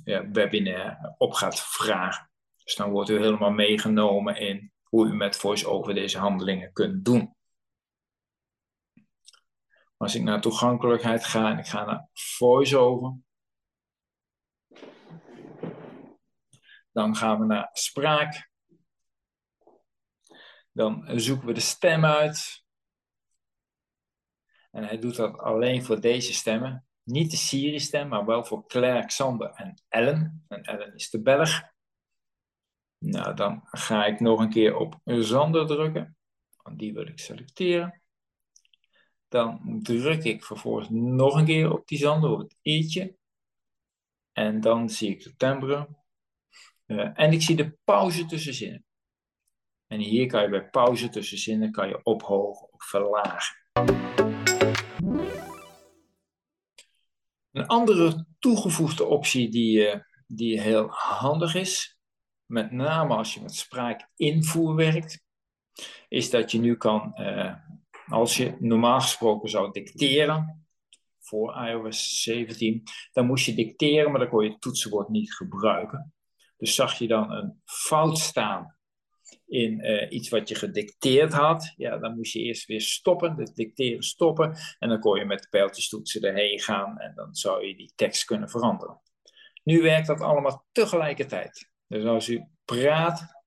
uh, 0.03 0.19
webinar 0.31 1.15
op 1.17 1.33
gaat 1.33 1.59
vragen. 1.59 2.29
Dus 2.63 2.75
dan 2.75 2.91
wordt 2.91 3.09
u 3.09 3.17
helemaal 3.17 3.51
meegenomen 3.51 4.35
in 4.35 4.71
hoe 4.83 5.07
u 5.07 5.13
met 5.13 5.35
voice-over 5.35 5.93
deze 5.93 6.17
handelingen 6.17 6.73
kunt 6.73 7.05
doen. 7.05 7.35
Als 9.97 10.15
ik 10.15 10.23
naar 10.23 10.41
toegankelijkheid 10.41 11.25
ga 11.25 11.51
en 11.51 11.57
ik 11.57 11.67
ga 11.67 11.85
naar 11.85 12.07
voice-over, 12.13 13.17
dan 16.99 17.15
gaan 17.15 17.39
we 17.39 17.45
naar 17.45 17.69
spraak. 17.73 18.49
Dan 20.71 21.19
zoeken 21.19 21.47
we 21.47 21.53
de 21.53 21.59
stem 21.59 22.05
uit. 22.05 22.63
En 24.71 24.83
hij 24.83 24.99
doet 24.99 25.15
dat 25.15 25.37
alleen 25.37 25.83
voor 25.83 26.01
deze 26.01 26.33
stemmen. 26.33 26.87
Niet 27.03 27.31
de 27.31 27.37
Siri-stem, 27.37 28.07
maar 28.07 28.25
wel 28.25 28.45
voor 28.45 28.67
Claire, 28.67 29.05
Xander 29.05 29.49
en 29.49 29.81
Ellen. 29.87 30.45
En 30.47 30.63
Ellen 30.63 30.95
is 30.95 31.09
de 31.09 31.21
Belg. 31.21 31.61
Nou, 32.97 33.35
dan 33.35 33.61
ga 33.63 34.05
ik 34.05 34.19
nog 34.19 34.39
een 34.39 34.49
keer 34.49 34.75
op 34.75 34.99
Zander 35.03 35.67
drukken. 35.67 36.17
Die 36.75 36.93
wil 36.93 37.07
ik 37.07 37.19
selecteren. 37.19 38.01
Dan 39.27 39.79
druk 39.83 40.23
ik 40.23 40.43
vervolgens 40.43 40.89
nog 40.89 41.35
een 41.35 41.45
keer 41.45 41.71
op 41.71 41.87
die 41.87 41.97
Zander, 41.97 42.29
op 42.29 42.39
het 42.39 42.57
i'tje. 42.61 43.17
En 44.31 44.61
dan 44.61 44.89
zie 44.89 45.09
ik 45.09 45.23
de 45.23 45.35
timbre. 45.35 45.98
Uh, 46.89 47.09
en 47.13 47.31
ik 47.31 47.41
zie 47.41 47.55
de 47.55 47.77
pauze 47.83 48.25
tussen 48.25 48.53
zinnen. 48.53 48.85
En 49.87 49.99
hier 49.99 50.27
kan 50.27 50.41
je 50.41 50.49
bij 50.49 50.69
pauze 50.69 51.09
tussen 51.09 51.37
zinnen 51.37 51.71
kan 51.71 51.87
je 51.87 52.03
ophogen 52.03 52.73
of 52.73 52.83
verlagen. 52.83 53.55
Een 57.51 57.67
andere 57.67 58.25
toegevoegde 58.39 59.05
optie 59.05 59.49
die, 59.49 59.77
uh, 59.77 59.99
die 60.27 60.61
heel 60.61 60.87
handig 60.89 61.55
is, 61.55 61.99
met 62.45 62.71
name 62.71 63.15
als 63.15 63.33
je 63.33 63.41
met 63.41 63.55
spraakinvoer 63.55 64.75
werkt, 64.75 65.23
is 66.07 66.29
dat 66.29 66.51
je 66.51 66.59
nu 66.59 66.75
kan, 66.77 67.13
uh, 67.15 67.55
als 68.07 68.37
je 68.37 68.55
normaal 68.59 69.01
gesproken 69.01 69.49
zou 69.49 69.71
dicteren 69.71 70.67
voor 71.19 71.67
iOS 71.67 72.21
17, 72.21 72.83
dan 73.11 73.25
moest 73.25 73.45
je 73.45 73.53
dicteren, 73.53 74.11
maar 74.11 74.19
dan 74.19 74.29
kon 74.29 74.43
je 74.43 74.49
het 74.49 74.61
toetsenbord 74.61 75.09
niet 75.09 75.33
gebruiken. 75.33 76.13
Dus 76.59 76.75
zag 76.75 76.97
je 76.97 77.07
dan 77.07 77.31
een 77.31 77.61
fout 77.65 78.17
staan 78.17 78.77
in 79.47 79.85
uh, 79.85 80.11
iets 80.11 80.29
wat 80.29 80.49
je 80.49 80.55
gedicteerd 80.55 81.33
had, 81.33 81.73
ja, 81.77 81.97
dan 81.97 82.15
moest 82.15 82.33
je 82.33 82.39
eerst 82.39 82.65
weer 82.65 82.81
stoppen, 82.81 83.35
het 83.35 83.55
dicteren 83.55 84.03
stoppen, 84.03 84.57
en 84.79 84.89
dan 84.89 84.99
kon 84.99 85.19
je 85.19 85.25
met 85.25 85.41
de 85.41 85.47
pijltjestoetsen 85.49 86.21
erheen 86.21 86.59
gaan 86.59 86.97
en 86.97 87.15
dan 87.15 87.35
zou 87.35 87.65
je 87.65 87.75
die 87.75 87.91
tekst 87.95 88.25
kunnen 88.25 88.49
veranderen. 88.49 89.01
Nu 89.63 89.81
werkt 89.81 90.07
dat 90.07 90.21
allemaal 90.21 90.65
tegelijkertijd. 90.71 91.69
Dus 91.87 92.03
als 92.03 92.29
u 92.29 92.43
praat, 92.65 93.43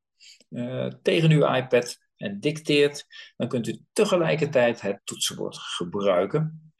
eh, 0.49 0.87
tegen 1.03 1.31
uw 1.31 1.55
iPad 1.55 1.99
en 2.17 2.41
dicteert, 2.41 3.07
dan 3.37 3.49
kunt 3.49 3.69
u 3.69 3.85
tegelijkertijd 3.93 4.81
het 4.81 5.01
toetsenbord 5.05 5.57
gebruiken. 5.59 6.72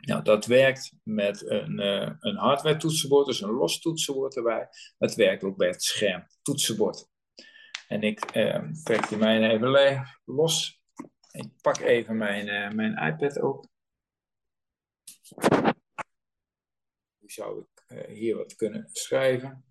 Nou, 0.00 0.22
dat 0.22 0.46
werkt 0.46 0.92
met 1.02 1.50
een, 1.50 1.80
uh, 1.80 2.10
een 2.20 2.36
hardware 2.36 2.76
toetsenbord, 2.76 3.26
dus 3.26 3.40
een 3.40 3.50
los 3.50 3.80
toetsenbord 3.80 4.36
erbij. 4.36 4.68
Het 4.98 5.14
werkt 5.14 5.44
ook 5.44 5.56
bij 5.56 5.68
het 5.68 5.82
scherm 5.82 6.26
toetsenbord. 6.42 7.08
En 7.88 8.02
ik 8.02 8.36
uh, 8.36 8.62
trek 8.82 9.08
die 9.08 9.18
mijne 9.18 9.48
even 9.48 10.06
los. 10.24 10.82
Ik 11.30 11.50
pak 11.60 11.78
even 11.78 12.16
mijn, 12.16 12.46
uh, 12.46 12.70
mijn 12.70 13.12
iPad 13.12 13.40
ook. 13.40 13.68
Nu 17.18 17.28
zou 17.28 17.60
ik 17.60 17.84
uh, 17.88 18.16
hier 18.16 18.36
wat 18.36 18.54
kunnen 18.54 18.88
schrijven. 18.92 19.64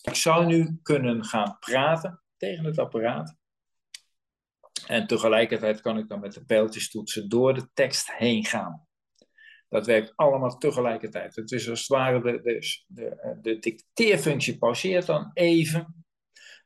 Ik 0.00 0.14
zou 0.14 0.46
nu 0.46 0.78
kunnen 0.82 1.24
gaan 1.24 1.58
praten 1.58 2.22
tegen 2.36 2.64
het 2.64 2.78
apparaat. 2.78 3.36
En 4.86 5.06
tegelijkertijd 5.06 5.80
kan 5.80 5.98
ik 5.98 6.08
dan 6.08 6.20
met 6.20 6.32
de 6.32 6.44
pijltjes 6.44 6.90
toetsen 6.90 7.28
door 7.28 7.54
de 7.54 7.68
tekst 7.72 8.12
heen 8.12 8.44
gaan. 8.44 8.83
Dat 9.74 9.86
werkt 9.86 10.12
allemaal 10.16 10.58
tegelijkertijd. 10.58 11.36
Het 11.36 11.52
is 11.52 11.68
als 11.70 11.78
het 11.78 11.88
ware 11.88 12.22
de, 12.22 12.40
de, 12.42 12.84
de, 12.86 13.38
de 13.42 13.58
dicteerfunctie 13.58 14.58
pauzeert 14.58 15.06
dan 15.06 15.30
even. 15.32 16.04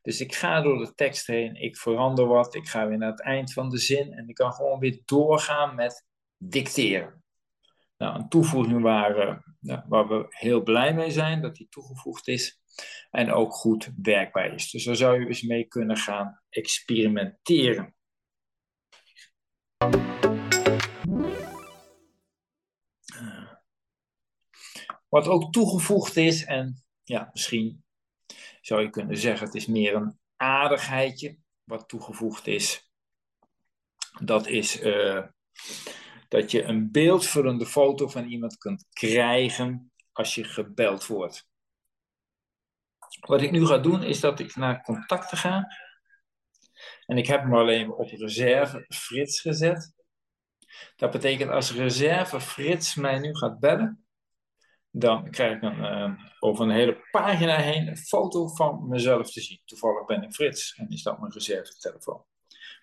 Dus 0.02 0.20
ik 0.20 0.34
ga 0.34 0.60
door 0.60 0.78
de 0.78 0.94
tekst 0.94 1.26
heen, 1.26 1.54
ik 1.54 1.76
verander 1.76 2.26
wat, 2.26 2.54
ik 2.54 2.68
ga 2.68 2.88
weer 2.88 2.98
naar 2.98 3.10
het 3.10 3.22
eind 3.22 3.52
van 3.52 3.68
de 3.68 3.78
zin 3.78 4.12
en 4.12 4.28
ik 4.28 4.34
kan 4.34 4.52
gewoon 4.52 4.78
weer 4.78 5.00
doorgaan 5.04 5.74
met 5.74 6.06
dicteren. 6.36 7.22
Nou, 7.96 8.18
een 8.18 8.28
toevoeging 8.28 8.82
waar, 8.82 9.42
uh, 9.60 9.78
waar 9.88 10.08
we 10.08 10.26
heel 10.28 10.62
blij 10.62 10.94
mee 10.94 11.10
zijn 11.10 11.42
dat 11.42 11.56
die 11.56 11.68
toegevoegd 11.68 12.28
is 12.28 12.60
en 13.10 13.32
ook 13.32 13.52
goed 13.52 13.90
werkbaar 14.02 14.54
is. 14.54 14.70
Dus 14.70 14.84
daar 14.84 14.96
zou 14.96 15.20
je 15.20 15.26
eens 15.26 15.42
mee 15.42 15.64
kunnen 15.64 15.96
gaan 15.96 16.40
experimenteren. 16.48 17.94
Wat 25.08 25.28
ook 25.28 25.52
toegevoegd 25.52 26.16
is, 26.16 26.44
en 26.44 26.84
ja, 27.02 27.30
misschien 27.32 27.84
zou 28.60 28.82
je 28.82 28.90
kunnen 28.90 29.16
zeggen, 29.16 29.46
het 29.46 29.54
is 29.54 29.66
meer 29.66 29.94
een 29.94 30.18
aardigheidje 30.36 31.38
wat 31.64 31.88
toegevoegd 31.88 32.46
is. 32.46 32.90
Dat 34.20 34.46
is 34.46 34.82
uh, 34.82 35.26
dat 36.28 36.50
je 36.50 36.62
een 36.62 36.90
beeldvullende 36.90 37.66
foto 37.66 38.08
van 38.08 38.24
iemand 38.24 38.58
kunt 38.58 38.86
krijgen 38.92 39.92
als 40.12 40.34
je 40.34 40.44
gebeld 40.44 41.06
wordt. 41.06 41.48
Wat 43.20 43.42
ik 43.42 43.50
nu 43.50 43.66
ga 43.66 43.78
doen 43.78 44.02
is 44.02 44.20
dat 44.20 44.40
ik 44.40 44.56
naar 44.56 44.82
contacten 44.82 45.38
ga. 45.38 45.66
En 47.06 47.18
ik 47.18 47.26
heb 47.26 47.40
hem 47.40 47.54
alleen 47.54 47.92
op 47.92 48.08
reserve 48.08 48.84
Frits 48.88 49.40
gezet. 49.40 49.92
Dat 50.96 51.10
betekent 51.10 51.50
als 51.50 51.72
reserve 51.72 52.40
Frits 52.40 52.94
mij 52.94 53.18
nu 53.18 53.34
gaat 53.34 53.58
bellen, 53.58 54.07
dan 54.90 55.30
krijg 55.30 55.56
ik 55.56 55.62
een, 55.62 55.78
uh, 55.78 56.12
over 56.38 56.64
een 56.64 56.74
hele 56.74 57.08
pagina 57.10 57.56
heen 57.56 57.88
een 57.88 57.96
foto 57.96 58.48
van 58.48 58.88
mezelf 58.88 59.30
te 59.30 59.40
zien. 59.40 59.60
Toevallig 59.64 60.06
ben 60.06 60.22
ik 60.22 60.32
Frits 60.32 60.74
en 60.74 60.88
is 60.88 61.02
dat 61.02 61.20
mijn 61.20 61.32
reservetelefoon. 61.32 62.24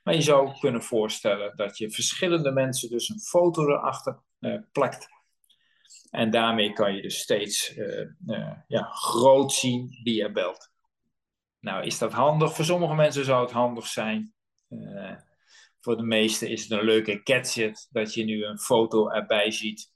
Maar 0.03 0.13
je 0.13 0.21
zou 0.21 0.59
kunnen 0.59 0.83
voorstellen 0.83 1.55
dat 1.55 1.77
je 1.77 1.91
verschillende 1.91 2.51
mensen 2.51 2.89
dus 2.89 3.09
een 3.09 3.19
foto 3.19 3.67
erachter 3.67 4.19
uh, 4.39 4.61
plakt. 4.71 5.07
En 6.09 6.29
daarmee 6.29 6.73
kan 6.73 6.95
je 6.95 7.01
dus 7.01 7.19
steeds 7.19 7.75
uh, 7.75 8.51
ja, 8.67 8.83
groot 8.83 9.53
zien 9.53 9.99
wie 10.03 10.15
je 10.15 10.31
belt. 10.31 10.71
Nou, 11.59 11.85
is 11.85 11.97
dat 11.97 12.11
handig? 12.11 12.53
Voor 12.53 12.65
sommige 12.65 12.95
mensen 12.95 13.25
zou 13.25 13.41
het 13.41 13.51
handig 13.51 13.87
zijn. 13.87 14.33
voor 15.79 15.97
de 15.97 16.03
meesten 16.03 16.49
is 16.49 16.61
het 16.61 16.71
een 16.71 16.85
leuke 16.85 17.21
gadget 17.23 17.87
dat 17.91 18.13
je 18.13 18.23
nu 18.23 18.45
een 18.45 18.59
foto 18.59 19.09
erbij 19.09 19.51
ziet 19.51 19.93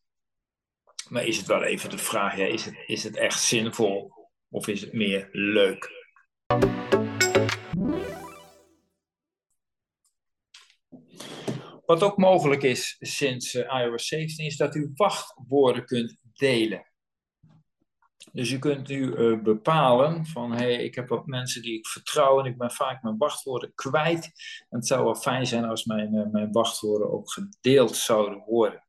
maar 1.09 1.25
is 1.25 1.37
het 1.37 1.45
wel 1.45 1.63
even 1.63 1.89
de 1.89 1.97
vraag, 1.97 2.37
ja, 2.37 2.45
is, 2.45 2.65
het, 2.65 2.75
is 2.87 3.03
het 3.03 3.17
echt 3.17 3.41
zinvol 3.41 4.11
of 4.49 4.67
is 4.67 4.81
het 4.81 4.93
meer 4.93 5.29
leuk? 5.31 5.97
Wat 11.85 12.03
ook 12.03 12.17
mogelijk 12.17 12.63
is 12.63 12.95
sinds 12.99 13.53
uh, 13.53 13.81
iOS 13.81 14.07
17 14.07 14.45
is 14.45 14.57
dat 14.57 14.75
u 14.75 14.91
wachtwoorden 14.95 15.85
kunt 15.85 16.17
delen. 16.33 16.87
Dus 18.31 18.51
u 18.51 18.59
kunt 18.59 18.87
nu 18.87 19.15
uh, 19.15 19.41
bepalen 19.41 20.25
van, 20.25 20.51
hey, 20.51 20.83
ik 20.83 20.95
heb 20.95 21.07
wat 21.07 21.25
mensen 21.25 21.61
die 21.61 21.77
ik 21.77 21.87
vertrouw 21.87 22.39
en 22.39 22.45
ik 22.45 22.57
ben 22.57 22.71
vaak 22.71 23.03
mijn 23.03 23.17
wachtwoorden 23.17 23.71
kwijt. 23.75 24.25
En 24.69 24.77
het 24.77 24.87
zou 24.87 25.03
wel 25.03 25.15
fijn 25.15 25.45
zijn 25.47 25.65
als 25.65 25.85
mijn, 25.85 26.13
uh, 26.13 26.31
mijn 26.31 26.51
wachtwoorden 26.51 27.11
ook 27.11 27.31
gedeeld 27.31 27.95
zouden 27.95 28.43
worden. 28.45 28.88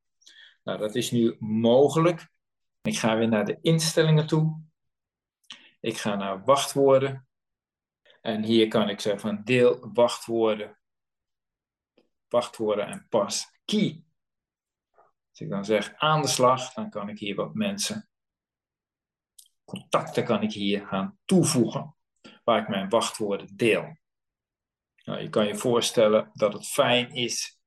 Nou, 0.71 0.83
dat 0.83 0.95
is 0.95 1.11
nu 1.11 1.37
mogelijk. 1.39 2.29
Ik 2.83 2.99
ga 2.99 3.17
weer 3.17 3.29
naar 3.29 3.45
de 3.45 3.59
instellingen 3.61 4.27
toe. 4.27 4.63
Ik 5.81 5.97
ga 5.97 6.15
naar 6.15 6.45
wachtwoorden. 6.45 7.29
En 8.21 8.43
hier 8.43 8.69
kan 8.69 8.89
ik 8.89 9.01
zeggen 9.01 9.21
van 9.21 9.45
deel 9.45 9.93
wachtwoorden. 9.93 10.79
Wachtwoorden 12.29 12.87
en 12.87 13.07
pas 13.09 13.51
key. 13.65 14.05
Als 15.31 15.41
ik 15.41 15.49
dan 15.49 15.65
zeg 15.65 15.95
aan 15.95 16.23
de 16.23 16.29
slag, 16.29 16.73
dan 16.73 16.91
kan 16.91 17.09
ik 17.09 17.19
hier 17.19 17.35
wat 17.35 17.55
mensen. 17.55 18.09
Contacten 19.65 20.25
kan 20.25 20.43
ik 20.43 20.53
hier 20.53 20.87
gaan 20.87 21.19
toevoegen. 21.25 21.97
Waar 22.45 22.63
ik 22.63 22.69
mijn 22.69 22.89
wachtwoorden 22.89 23.57
deel. 23.57 23.97
Nou, 25.05 25.21
je 25.21 25.29
kan 25.29 25.47
je 25.47 25.57
voorstellen 25.57 26.31
dat 26.35 26.53
het 26.53 26.67
fijn 26.67 27.11
is 27.13 27.60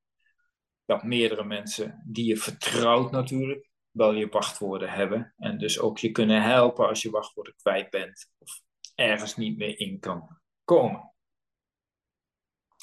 dat 0.84 1.02
meerdere 1.02 1.44
mensen 1.44 2.02
die 2.06 2.24
je 2.24 2.36
vertrouwt 2.36 3.10
natuurlijk, 3.10 3.70
wel 3.90 4.12
je 4.12 4.28
wachtwoorden 4.28 4.90
hebben. 4.90 5.34
En 5.36 5.58
dus 5.58 5.78
ook 5.78 5.98
je 5.98 6.10
kunnen 6.10 6.42
helpen 6.42 6.88
als 6.88 7.02
je 7.02 7.10
wachtwoorden 7.10 7.54
kwijt 7.56 7.90
bent 7.90 8.30
of 8.38 8.62
ergens 8.94 9.36
niet 9.36 9.56
meer 9.56 9.78
in 9.78 10.00
kan 10.00 10.40
komen. 10.64 11.12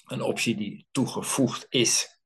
Een 0.06 0.22
optie 0.22 0.56
die 0.56 0.88
toegevoegd 0.92 1.66
is. 1.70 2.20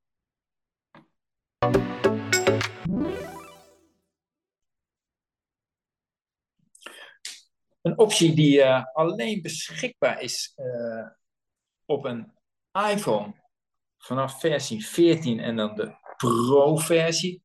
Een 7.81 7.97
optie 7.97 8.35
die 8.35 8.57
uh, 8.57 8.85
alleen 8.93 9.41
beschikbaar 9.41 10.21
is 10.21 10.53
uh, 10.55 11.07
op 11.85 12.05
een 12.05 12.33
iPhone 12.71 13.44
vanaf 14.05 14.39
versie 14.39 14.87
14 14.87 15.39
en 15.39 15.55
dan 15.55 15.75
de 15.75 15.95
Pro-versie. 16.17 17.43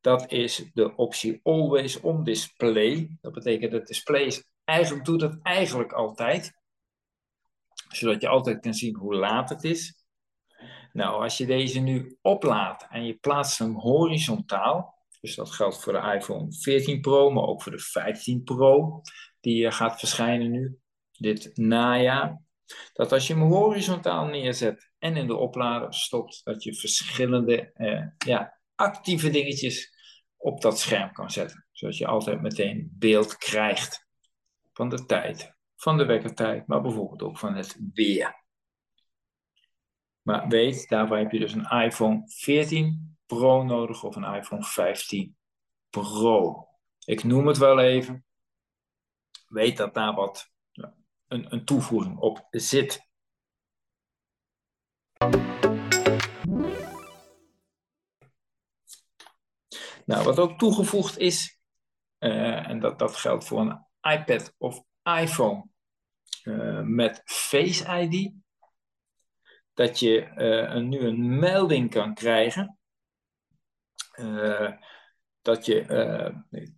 Dat 0.00 0.32
is 0.32 0.70
de 0.74 0.96
optie 0.96 1.40
Always 1.42 2.00
On 2.00 2.24
Display. 2.24 3.16
Dat 3.20 3.32
betekent 3.32 3.70
dat 3.70 3.80
het 3.80 3.88
display 3.88 4.42
eigenlijk, 4.64 5.04
doet 5.04 5.20
het 5.20 5.42
eigenlijk 5.42 5.92
altijd. 5.92 6.52
Zodat 7.88 8.20
je 8.20 8.28
altijd 8.28 8.60
kan 8.60 8.74
zien 8.74 8.96
hoe 8.96 9.14
laat 9.14 9.48
het 9.48 9.64
is. 9.64 10.04
Nou, 10.92 11.22
als 11.22 11.38
je 11.38 11.46
deze 11.46 11.80
nu 11.80 12.18
oplaadt 12.22 12.86
en 12.90 13.06
je 13.06 13.14
plaatst 13.14 13.58
hem 13.58 13.74
horizontaal. 13.74 14.94
Dus 15.20 15.34
dat 15.34 15.50
geldt 15.50 15.82
voor 15.82 15.92
de 15.92 16.12
iPhone 16.14 16.52
14 16.52 17.00
Pro, 17.00 17.30
maar 17.30 17.44
ook 17.44 17.62
voor 17.62 17.72
de 17.72 17.78
15 17.78 18.42
Pro. 18.42 19.00
Die 19.40 19.70
gaat 19.70 19.98
verschijnen 19.98 20.50
nu, 20.50 20.78
dit 21.12 21.56
najaar. 21.56 22.42
Dat 22.92 23.12
als 23.12 23.26
je 23.26 23.34
hem 23.34 23.42
horizontaal 23.42 24.26
neerzet 24.26 24.90
en 24.98 25.16
in 25.16 25.26
de 25.26 25.36
oplader 25.36 25.94
stopt, 25.94 26.40
dat 26.44 26.62
je 26.62 26.74
verschillende 26.74 27.72
eh, 27.72 28.06
ja, 28.28 28.60
actieve 28.74 29.30
dingetjes 29.30 29.92
op 30.36 30.60
dat 30.60 30.78
scherm 30.78 31.12
kan 31.12 31.30
zetten. 31.30 31.66
Zodat 31.72 31.96
je 31.96 32.06
altijd 32.06 32.40
meteen 32.40 32.94
beeld 32.98 33.36
krijgt 33.36 34.06
van 34.72 34.88
de 34.88 35.06
tijd, 35.06 35.54
van 35.76 35.98
de 35.98 36.04
wekkertijd, 36.04 36.66
maar 36.66 36.82
bijvoorbeeld 36.82 37.22
ook 37.22 37.38
van 37.38 37.54
het 37.54 37.78
weer. 37.92 38.42
Maar 40.22 40.48
weet, 40.48 40.88
daarvoor 40.88 41.16
heb 41.16 41.32
je 41.32 41.38
dus 41.38 41.52
een 41.52 41.70
iPhone 41.70 42.22
14 42.26 43.16
Pro 43.26 43.62
nodig 43.62 44.04
of 44.04 44.16
een 44.16 44.34
iPhone 44.34 44.62
15 44.62 45.36
Pro. 45.90 46.68
Ik 47.04 47.24
noem 47.24 47.46
het 47.46 47.58
wel 47.58 47.80
even. 47.80 48.24
Weet 49.46 49.76
dat 49.76 49.94
daar 49.94 50.14
wat 50.14 50.53
een, 51.34 51.52
een 51.52 51.64
toevoeging 51.64 52.18
op 52.18 52.46
zit. 52.50 53.08
Nou, 60.04 60.24
wat 60.24 60.38
ook 60.38 60.58
toegevoegd 60.58 61.18
is, 61.18 61.58
uh, 62.18 62.68
en 62.68 62.80
dat, 62.80 62.98
dat 62.98 63.16
geldt 63.16 63.44
voor 63.44 63.60
een 63.60 63.86
iPad 64.00 64.54
of 64.58 64.82
iPhone 65.02 65.66
uh, 66.44 66.80
met 66.80 67.22
Face 67.24 68.00
ID, 68.00 68.32
dat 69.72 69.98
je 69.98 70.32
uh, 70.36 70.74
een, 70.74 70.88
nu 70.88 70.98
een 70.98 71.38
melding 71.38 71.90
kan 71.90 72.14
krijgen. 72.14 72.78
dat 75.42 75.66
je 75.66 75.84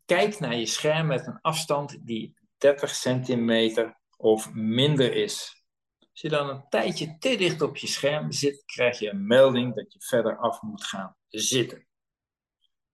kijkt 0.05 0.41
naar 0.41 0.55
je 0.55 0.67
scherm 0.67 1.07
met 1.07 1.27
een 1.27 1.41
afstand 1.41 2.07
die 2.07 2.35
30 2.59 2.95
centimeter 2.95 3.99
of 4.17 4.55
minder 4.55 5.15
is. 5.15 5.65
Als 5.99 6.21
je 6.21 6.29
dan 6.29 6.49
een 6.49 6.69
tijdje 6.69 7.19
te 7.19 7.37
dicht 7.37 7.63
op 7.63 7.77
je 7.77 7.87
scherm 7.87 8.33
zit, 8.33 8.63
krijg 8.65 8.99
je 8.99 9.11
een 9.11 9.27
melding 9.27 9.75
dat 9.75 9.93
je 9.93 10.01
verder 10.01 10.39
af 10.39 10.63
moet 10.63 10.85
gaan 10.85 11.17
zitten. 11.29 11.87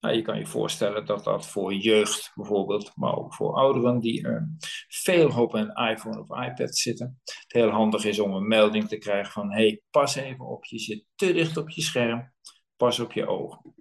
Nou, 0.01 0.15
je 0.15 0.23
kan 0.23 0.39
je 0.39 0.47
voorstellen 0.47 1.07
dat 1.07 1.25
dat 1.25 1.47
voor 1.47 1.75
jeugd 1.75 2.33
bijvoorbeeld, 2.35 2.97
maar 2.97 3.17
ook 3.17 3.35
voor 3.35 3.55
ouderen 3.55 4.01
die 4.01 4.27
uh, 4.27 4.43
veel 4.89 5.41
op 5.43 5.55
een 5.55 5.71
iPhone 5.71 6.21
of 6.21 6.45
iPad 6.47 6.77
zitten, 6.77 7.21
het 7.25 7.53
heel 7.53 7.71
handig 7.71 8.05
is 8.05 8.19
om 8.19 8.33
een 8.33 8.49
melding 8.49 8.89
te 8.89 8.99
krijgen 8.99 9.33
van 9.33 9.53
hey, 9.53 9.83
pas 9.91 10.15
even 10.15 10.47
op, 10.47 10.65
je 10.65 10.79
zit 10.79 11.05
te 11.15 11.33
dicht 11.33 11.57
op 11.57 11.71
je 11.71 11.83
scherm, 11.83 12.33
pas 12.77 12.99
op 12.99 13.13
je 13.13 13.27
ogen. 13.27 13.75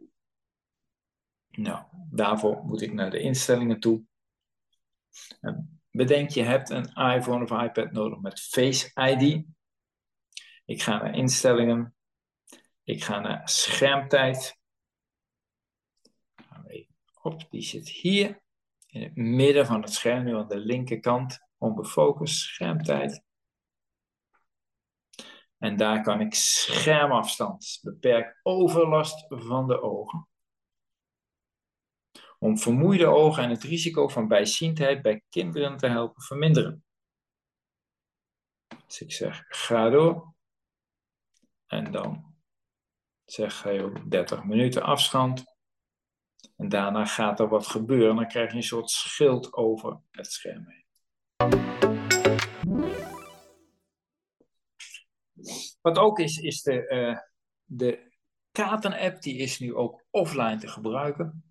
Nou, 1.50 1.84
daarvoor 2.10 2.64
moet 2.64 2.82
ik 2.82 2.94
naar 2.94 3.12
de 3.12 3.20
instellingen 3.20 3.80
toe. 3.80 4.04
En 5.40 5.81
bedenk, 5.92 6.30
je 6.30 6.44
hebt 6.44 6.70
een 6.70 6.94
iPhone 6.94 7.44
of 7.44 7.64
iPad 7.64 7.92
nodig 7.92 8.20
met 8.20 8.42
Face 8.42 8.92
ID. 8.96 9.46
Ik 10.66 10.82
ga 10.82 10.98
naar 10.98 11.16
instellingen. 11.16 11.96
Ik 12.84 13.04
ga 13.04 13.20
naar 13.20 13.50
schermtijd. 13.50 14.60
Hop, 17.14 17.48
die 17.50 17.62
zit 17.62 17.90
hier 17.90 18.42
in 18.88 19.02
het 19.02 19.16
midden 19.16 19.66
van 19.66 19.82
het 19.82 19.94
scherm, 19.94 20.24
nu 20.24 20.36
aan 20.36 20.48
de 20.48 20.58
linkerkant, 20.58 21.40
onder 21.58 21.86
focus, 21.86 22.44
schermtijd. 22.44 23.24
En 25.58 25.76
daar 25.76 26.02
kan 26.02 26.22
ik 26.22 26.34
schermafstand, 26.34 27.80
beperk 27.82 28.40
overlast 28.44 29.26
van 29.30 29.68
de 29.68 29.82
ogen. 29.82 30.28
Om 32.44 32.58
vermoeide 32.58 33.06
ogen 33.06 33.44
en 33.44 33.50
het 33.50 33.64
risico 33.64 34.08
van 34.08 34.28
bijziendheid 34.28 35.02
bij 35.02 35.24
kinderen 35.30 35.78
te 35.78 35.88
helpen 35.88 36.22
verminderen. 36.22 36.84
Dus 38.86 39.02
ik 39.02 39.12
zeg, 39.12 39.44
ga 39.48 39.90
door. 39.90 40.34
En 41.68 41.92
dan 41.92 42.36
zeg 43.26 43.64
hij 43.64 43.84
ook 43.84 44.12
30 44.12 44.44
minuten 44.44 44.84
afstand. 44.84 45.44
En 46.56 46.70
daarna 46.70 47.06
gaat 47.06 47.40
er 47.40 47.48
wat 47.48 47.68
gebeuren. 47.68 48.16
Dan 48.16 48.28
krijg 48.28 48.52
je 48.52 48.58
een 48.58 48.64
soort 48.64 48.90
schild 48.90 49.54
over 49.54 50.02
het 50.12 50.32
scherm 50.32 50.66
heen. 50.68 50.86
Wat 55.82 55.98
ook 55.98 56.20
is, 56.20 56.38
is 56.38 56.62
de, 56.62 56.90
uh, 56.90 57.20
de 57.64 58.12
kaarten-app. 58.52 59.22
Die 59.22 59.38
is 59.38 59.60
nu 59.60 59.76
ook 59.76 60.06
offline 60.10 60.58
te 60.58 60.68
gebruiken. 60.68 61.51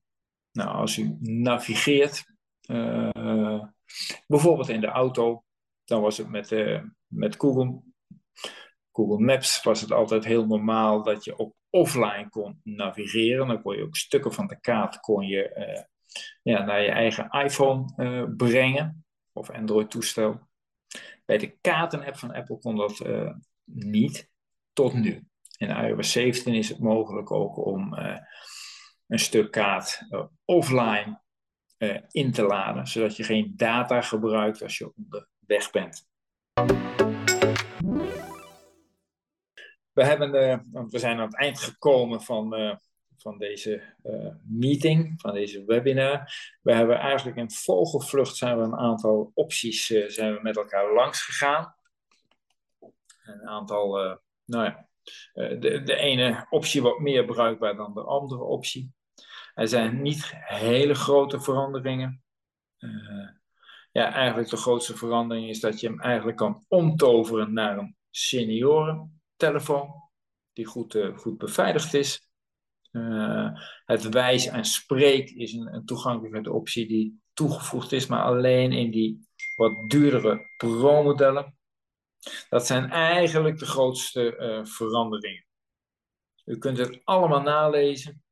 Nou, 0.52 0.68
als 0.68 0.96
u 0.96 1.16
navigeert, 1.20 2.24
uh, 2.70 3.64
bijvoorbeeld 4.26 4.68
in 4.68 4.80
de 4.80 4.86
auto, 4.86 5.44
dan 5.84 6.00
was 6.00 6.18
het 6.18 6.28
met, 6.28 6.50
uh, 6.50 6.82
met 7.06 7.36
Google, 7.38 7.82
Google 8.92 9.24
Maps 9.24 9.62
was 9.62 9.80
het 9.80 9.92
altijd 9.92 10.24
heel 10.24 10.46
normaal 10.46 11.02
dat 11.02 11.24
je 11.24 11.36
op 11.36 11.54
offline 11.70 12.28
kon 12.28 12.60
navigeren. 12.62 13.46
Dan 13.46 13.62
kon 13.62 13.76
je 13.76 13.82
ook 13.82 13.96
stukken 13.96 14.32
van 14.32 14.46
de 14.46 14.60
kaart 14.60 15.00
kon 15.00 15.26
je, 15.26 15.54
uh, 15.56 15.82
ja, 16.42 16.64
naar 16.64 16.82
je 16.82 16.90
eigen 16.90 17.28
iPhone 17.30 18.34
brengen 18.36 19.04
of 19.32 19.50
Android-toestel. 19.50 20.48
Bij 21.24 21.38
de 21.38 21.58
kaarten-app 21.60 22.16
van 22.16 22.32
Apple 22.32 22.58
kon 22.58 22.76
dat 22.76 23.04
niet 23.64 24.30
tot 24.72 24.92
nu. 24.94 25.24
In 25.56 25.68
iOS 25.68 26.12
17 26.12 26.54
is 26.54 26.68
het 26.68 26.78
mogelijk 26.78 27.30
ook 27.30 27.66
om 27.66 27.94
een 29.10 29.18
stuk 29.18 29.50
kaart 29.50 30.02
offline 30.44 31.20
in 32.10 32.32
te 32.32 32.42
laden, 32.42 32.86
zodat 32.86 33.16
je 33.16 33.22
geen 33.22 33.52
data 33.56 34.00
gebruikt 34.00 34.62
als 34.62 34.78
je 34.78 34.92
onderweg 34.96 35.70
bent. 35.70 36.08
We, 39.92 40.04
hebben, 40.04 40.34
uh, 40.34 40.58
want 40.72 40.92
we 40.92 40.98
zijn 40.98 41.18
aan 41.18 41.26
het 41.26 41.36
eind 41.36 41.58
gekomen 41.58 42.22
van, 42.22 42.78
van 43.16 43.38
deze 43.38 43.82
meeting, 44.44 45.20
van 45.20 45.32
deze 45.32 45.64
webinar. 45.64 46.32
We 46.62 46.72
hebben 46.72 46.98
eigenlijk 46.98 47.36
in 47.36 47.50
vogelvlucht 47.50 48.36
zijn 48.36 48.58
we 48.58 48.62
een 48.62 48.76
aantal 48.76 49.30
opties 49.34 49.86
zijn 49.86 50.34
we 50.34 50.38
met 50.42 50.56
elkaar 50.56 50.92
langs 50.92 51.22
gegaan. 51.22 51.74
Een 53.22 53.48
aantal, 53.48 54.18
nou 54.44 54.64
ja, 54.64 54.88
de, 55.32 55.82
de 55.82 55.96
ene 55.96 56.46
optie 56.50 56.82
wat 56.82 56.98
meer 56.98 57.24
bruikbaar 57.24 57.76
dan 57.76 57.94
de 57.94 58.02
andere 58.02 58.42
optie. 58.42 58.92
Er 59.54 59.68
zijn 59.68 60.02
niet 60.02 60.32
hele 60.34 60.94
grote 60.94 61.40
veranderingen. 61.40 62.22
ja, 63.92 64.12
eigenlijk 64.12 64.48
de 64.48 64.56
grootste 64.56 64.96
verandering 64.96 65.48
is 65.48 65.60
dat 65.60 65.80
je 65.80 65.86
hem 65.86 66.00
eigenlijk 66.00 66.36
kan 66.36 66.64
omtoveren 66.68 67.52
naar 67.52 67.78
een 67.78 67.96
senioren 68.10 69.22
telefoon, 69.36 69.92
die 70.52 70.66
goed, 70.66 70.94
uh, 70.94 71.18
goed 71.18 71.38
beveiligd 71.38 71.94
is. 71.94 72.28
Uh, 72.92 73.50
het 73.84 74.08
wijs 74.08 74.46
en 74.46 74.64
spreek 74.64 75.30
is 75.30 75.52
een, 75.52 75.74
een 75.74 76.50
optie 76.50 76.86
die 76.86 77.20
toegevoegd 77.32 77.92
is, 77.92 78.06
maar 78.06 78.22
alleen 78.22 78.72
in 78.72 78.90
die 78.90 79.28
wat 79.56 79.90
duurdere 79.90 80.40
Pro-modellen. 80.56 81.58
Dat 82.48 82.66
zijn 82.66 82.90
eigenlijk 82.90 83.58
de 83.58 83.66
grootste 83.66 84.60
veranderingen. 84.66 85.44
U 86.44 86.58
kunt 86.58 86.78
het 86.78 87.00
allemaal 87.04 87.42
nalezen. 87.42 88.22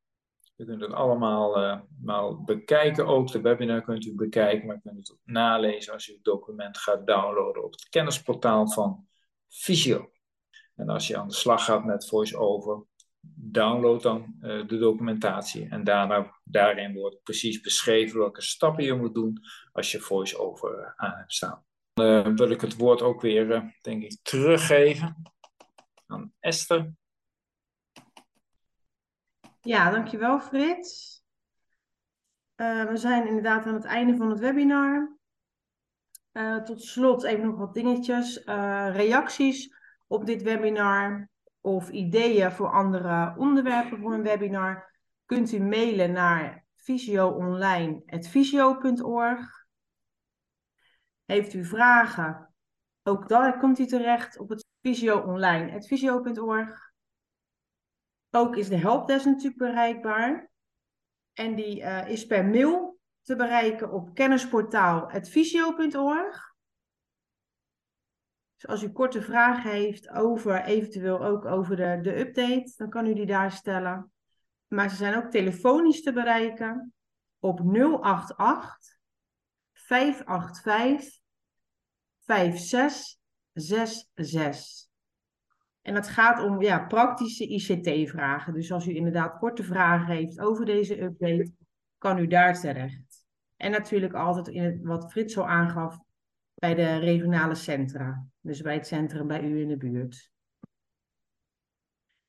U 0.58 0.64
kunt 0.64 0.80
het 0.80 0.92
allemaal 0.92 1.62
uh, 2.04 2.44
bekijken. 2.44 3.06
Ook 3.06 3.32
de 3.32 3.40
webinar 3.40 3.82
kunt 3.82 4.04
u 4.04 4.14
bekijken, 4.14 4.66
maar 4.66 4.76
u 4.76 4.80
kunt 4.80 4.96
het 4.96 5.12
ook 5.12 5.20
nalezen 5.24 5.92
als 5.92 6.08
u 6.08 6.12
het 6.12 6.24
document 6.24 6.78
gaat 6.78 7.06
downloaden 7.06 7.64
op 7.64 7.72
het 7.72 7.88
kennisportaal 7.88 8.70
van 8.70 9.06
Visio. 9.48 10.10
En 10.74 10.88
als 10.88 11.06
je 11.06 11.16
aan 11.16 11.28
de 11.28 11.34
slag 11.34 11.64
gaat 11.64 11.84
met 11.84 12.08
VoiceOver, 12.08 12.84
download 13.34 14.02
dan 14.02 14.34
uh, 14.40 14.66
de 14.68 14.78
documentatie. 14.78 15.68
En 15.68 15.84
daarin 16.44 16.94
wordt 16.94 17.22
precies 17.22 17.60
beschreven 17.60 18.18
welke 18.18 18.42
stappen 18.42 18.84
je 18.84 18.94
moet 18.94 19.14
doen 19.14 19.38
als 19.72 19.92
je 19.92 20.00
VoiceOver 20.00 20.78
uh, 20.78 20.92
aan 20.96 21.16
hebt 21.16 21.32
staan. 21.32 21.64
Dan 21.92 22.36
wil 22.36 22.50
ik 22.50 22.60
het 22.60 22.76
woord 22.76 23.02
ook 23.02 23.20
weer, 23.20 23.74
denk 23.80 24.02
ik, 24.02 24.18
teruggeven 24.22 25.22
aan 26.06 26.32
Esther. 26.40 26.92
Ja, 29.60 29.90
dankjewel 29.90 30.40
Frits. 30.40 31.22
we 32.56 32.92
zijn 32.94 33.26
inderdaad 33.26 33.66
aan 33.66 33.74
het 33.74 33.84
einde 33.84 34.16
van 34.16 34.30
het 34.30 34.38
webinar. 34.38 35.16
tot 36.64 36.82
slot 36.82 37.22
even 37.22 37.46
nog 37.46 37.58
wat 37.58 37.74
dingetjes. 37.74 38.44
reacties 38.92 39.76
op 40.06 40.26
dit 40.26 40.42
webinar 40.42 41.28
of 41.60 41.90
ideeën 41.90 42.52
voor 42.52 42.72
andere 42.72 43.34
onderwerpen 43.36 43.98
voor 43.98 44.14
een 44.14 44.22
webinar, 44.22 44.94
kunt 45.26 45.52
u 45.52 45.60
mailen 45.60 46.12
naar 46.12 46.64
visioonline.visio.org. 46.76 49.66
Heeft 51.24 51.54
u 51.54 51.64
vragen, 51.64 52.54
ook 53.02 53.28
daar 53.28 53.58
komt 53.58 53.78
u 53.78 53.86
terecht 53.86 54.38
op 54.38 54.48
het 54.48 54.66
visioonline.visio.org. 54.80 56.87
Ook 58.30 58.56
is 58.56 58.68
de 58.68 58.76
helpdesk 58.76 59.24
natuurlijk 59.24 59.56
bereikbaar. 59.56 60.50
En 61.32 61.54
die 61.54 61.80
uh, 61.80 62.08
is 62.08 62.26
per 62.26 62.44
mail 62.44 62.98
te 63.22 63.36
bereiken 63.36 63.92
op 63.92 64.14
kennisportaal.visio.org. 64.14 66.56
Dus 68.54 68.66
als 68.66 68.82
u 68.82 68.92
korte 68.92 69.22
vragen 69.22 69.70
heeft 69.70 70.08
over, 70.08 70.64
eventueel 70.64 71.24
ook 71.24 71.44
over 71.44 71.76
de, 71.76 71.98
de 72.02 72.18
update, 72.18 72.72
dan 72.76 72.90
kan 72.90 73.06
u 73.06 73.14
die 73.14 73.26
daar 73.26 73.52
stellen. 73.52 74.12
Maar 74.66 74.90
ze 74.90 74.96
zijn 74.96 75.16
ook 75.16 75.30
telefonisch 75.30 76.02
te 76.02 76.12
bereiken 76.12 76.94
op 77.38 77.60
088 77.60 78.96
585 79.72 81.18
5666. 82.18 84.87
En 85.88 85.94
dat 85.94 86.08
gaat 86.08 86.42
om 86.42 86.62
ja, 86.62 86.86
praktische 86.86 87.48
ICT-vragen. 87.48 88.52
Dus 88.52 88.72
als 88.72 88.86
u 88.86 88.94
inderdaad 88.94 89.38
korte 89.38 89.62
vragen 89.62 90.14
heeft 90.14 90.40
over 90.40 90.64
deze 90.64 91.02
update, 91.02 91.52
kan 91.98 92.18
u 92.18 92.26
daar 92.26 92.60
terecht. 92.60 93.26
En 93.56 93.70
natuurlijk 93.70 94.12
altijd 94.12 94.48
in 94.48 94.80
wat 94.82 95.10
Frits 95.10 95.38
al 95.38 95.48
aangaf, 95.48 95.98
bij 96.54 96.74
de 96.74 96.96
regionale 96.96 97.54
centra. 97.54 98.26
Dus 98.40 98.60
bij 98.60 98.74
het 98.74 98.86
centrum 98.86 99.26
bij 99.26 99.42
u 99.42 99.60
in 99.60 99.68
de 99.68 99.76
buurt. 99.76 100.30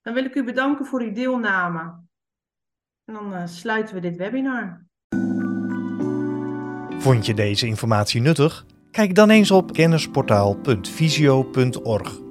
Dan 0.02 0.14
wil 0.14 0.26
ik 0.26 0.36
u 0.36 0.44
bedanken 0.44 0.86
voor 0.86 1.02
uw 1.02 1.14
deelname. 1.14 1.80
En 3.06 3.14
dan 3.14 3.34
uh, 3.34 3.46
sluiten 3.46 3.96
we 3.96 4.02
dit 4.02 4.18
webinar. 4.18 4.86
Vond 6.98 7.26
je 7.26 7.34
deze 7.34 7.68
informatie 7.68 8.22
nuttig? 8.22 8.66
Kijk 8.92 9.16
dan 9.16 9.30
eens 9.30 9.52
op 9.52 9.74
kennisportaal.visio.org 9.74 12.29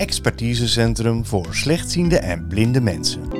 expertisecentrum 0.00 1.26
voor 1.26 1.46
slechtziende 1.50 2.18
en 2.18 2.46
blinde 2.46 2.80
mensen. 2.80 3.39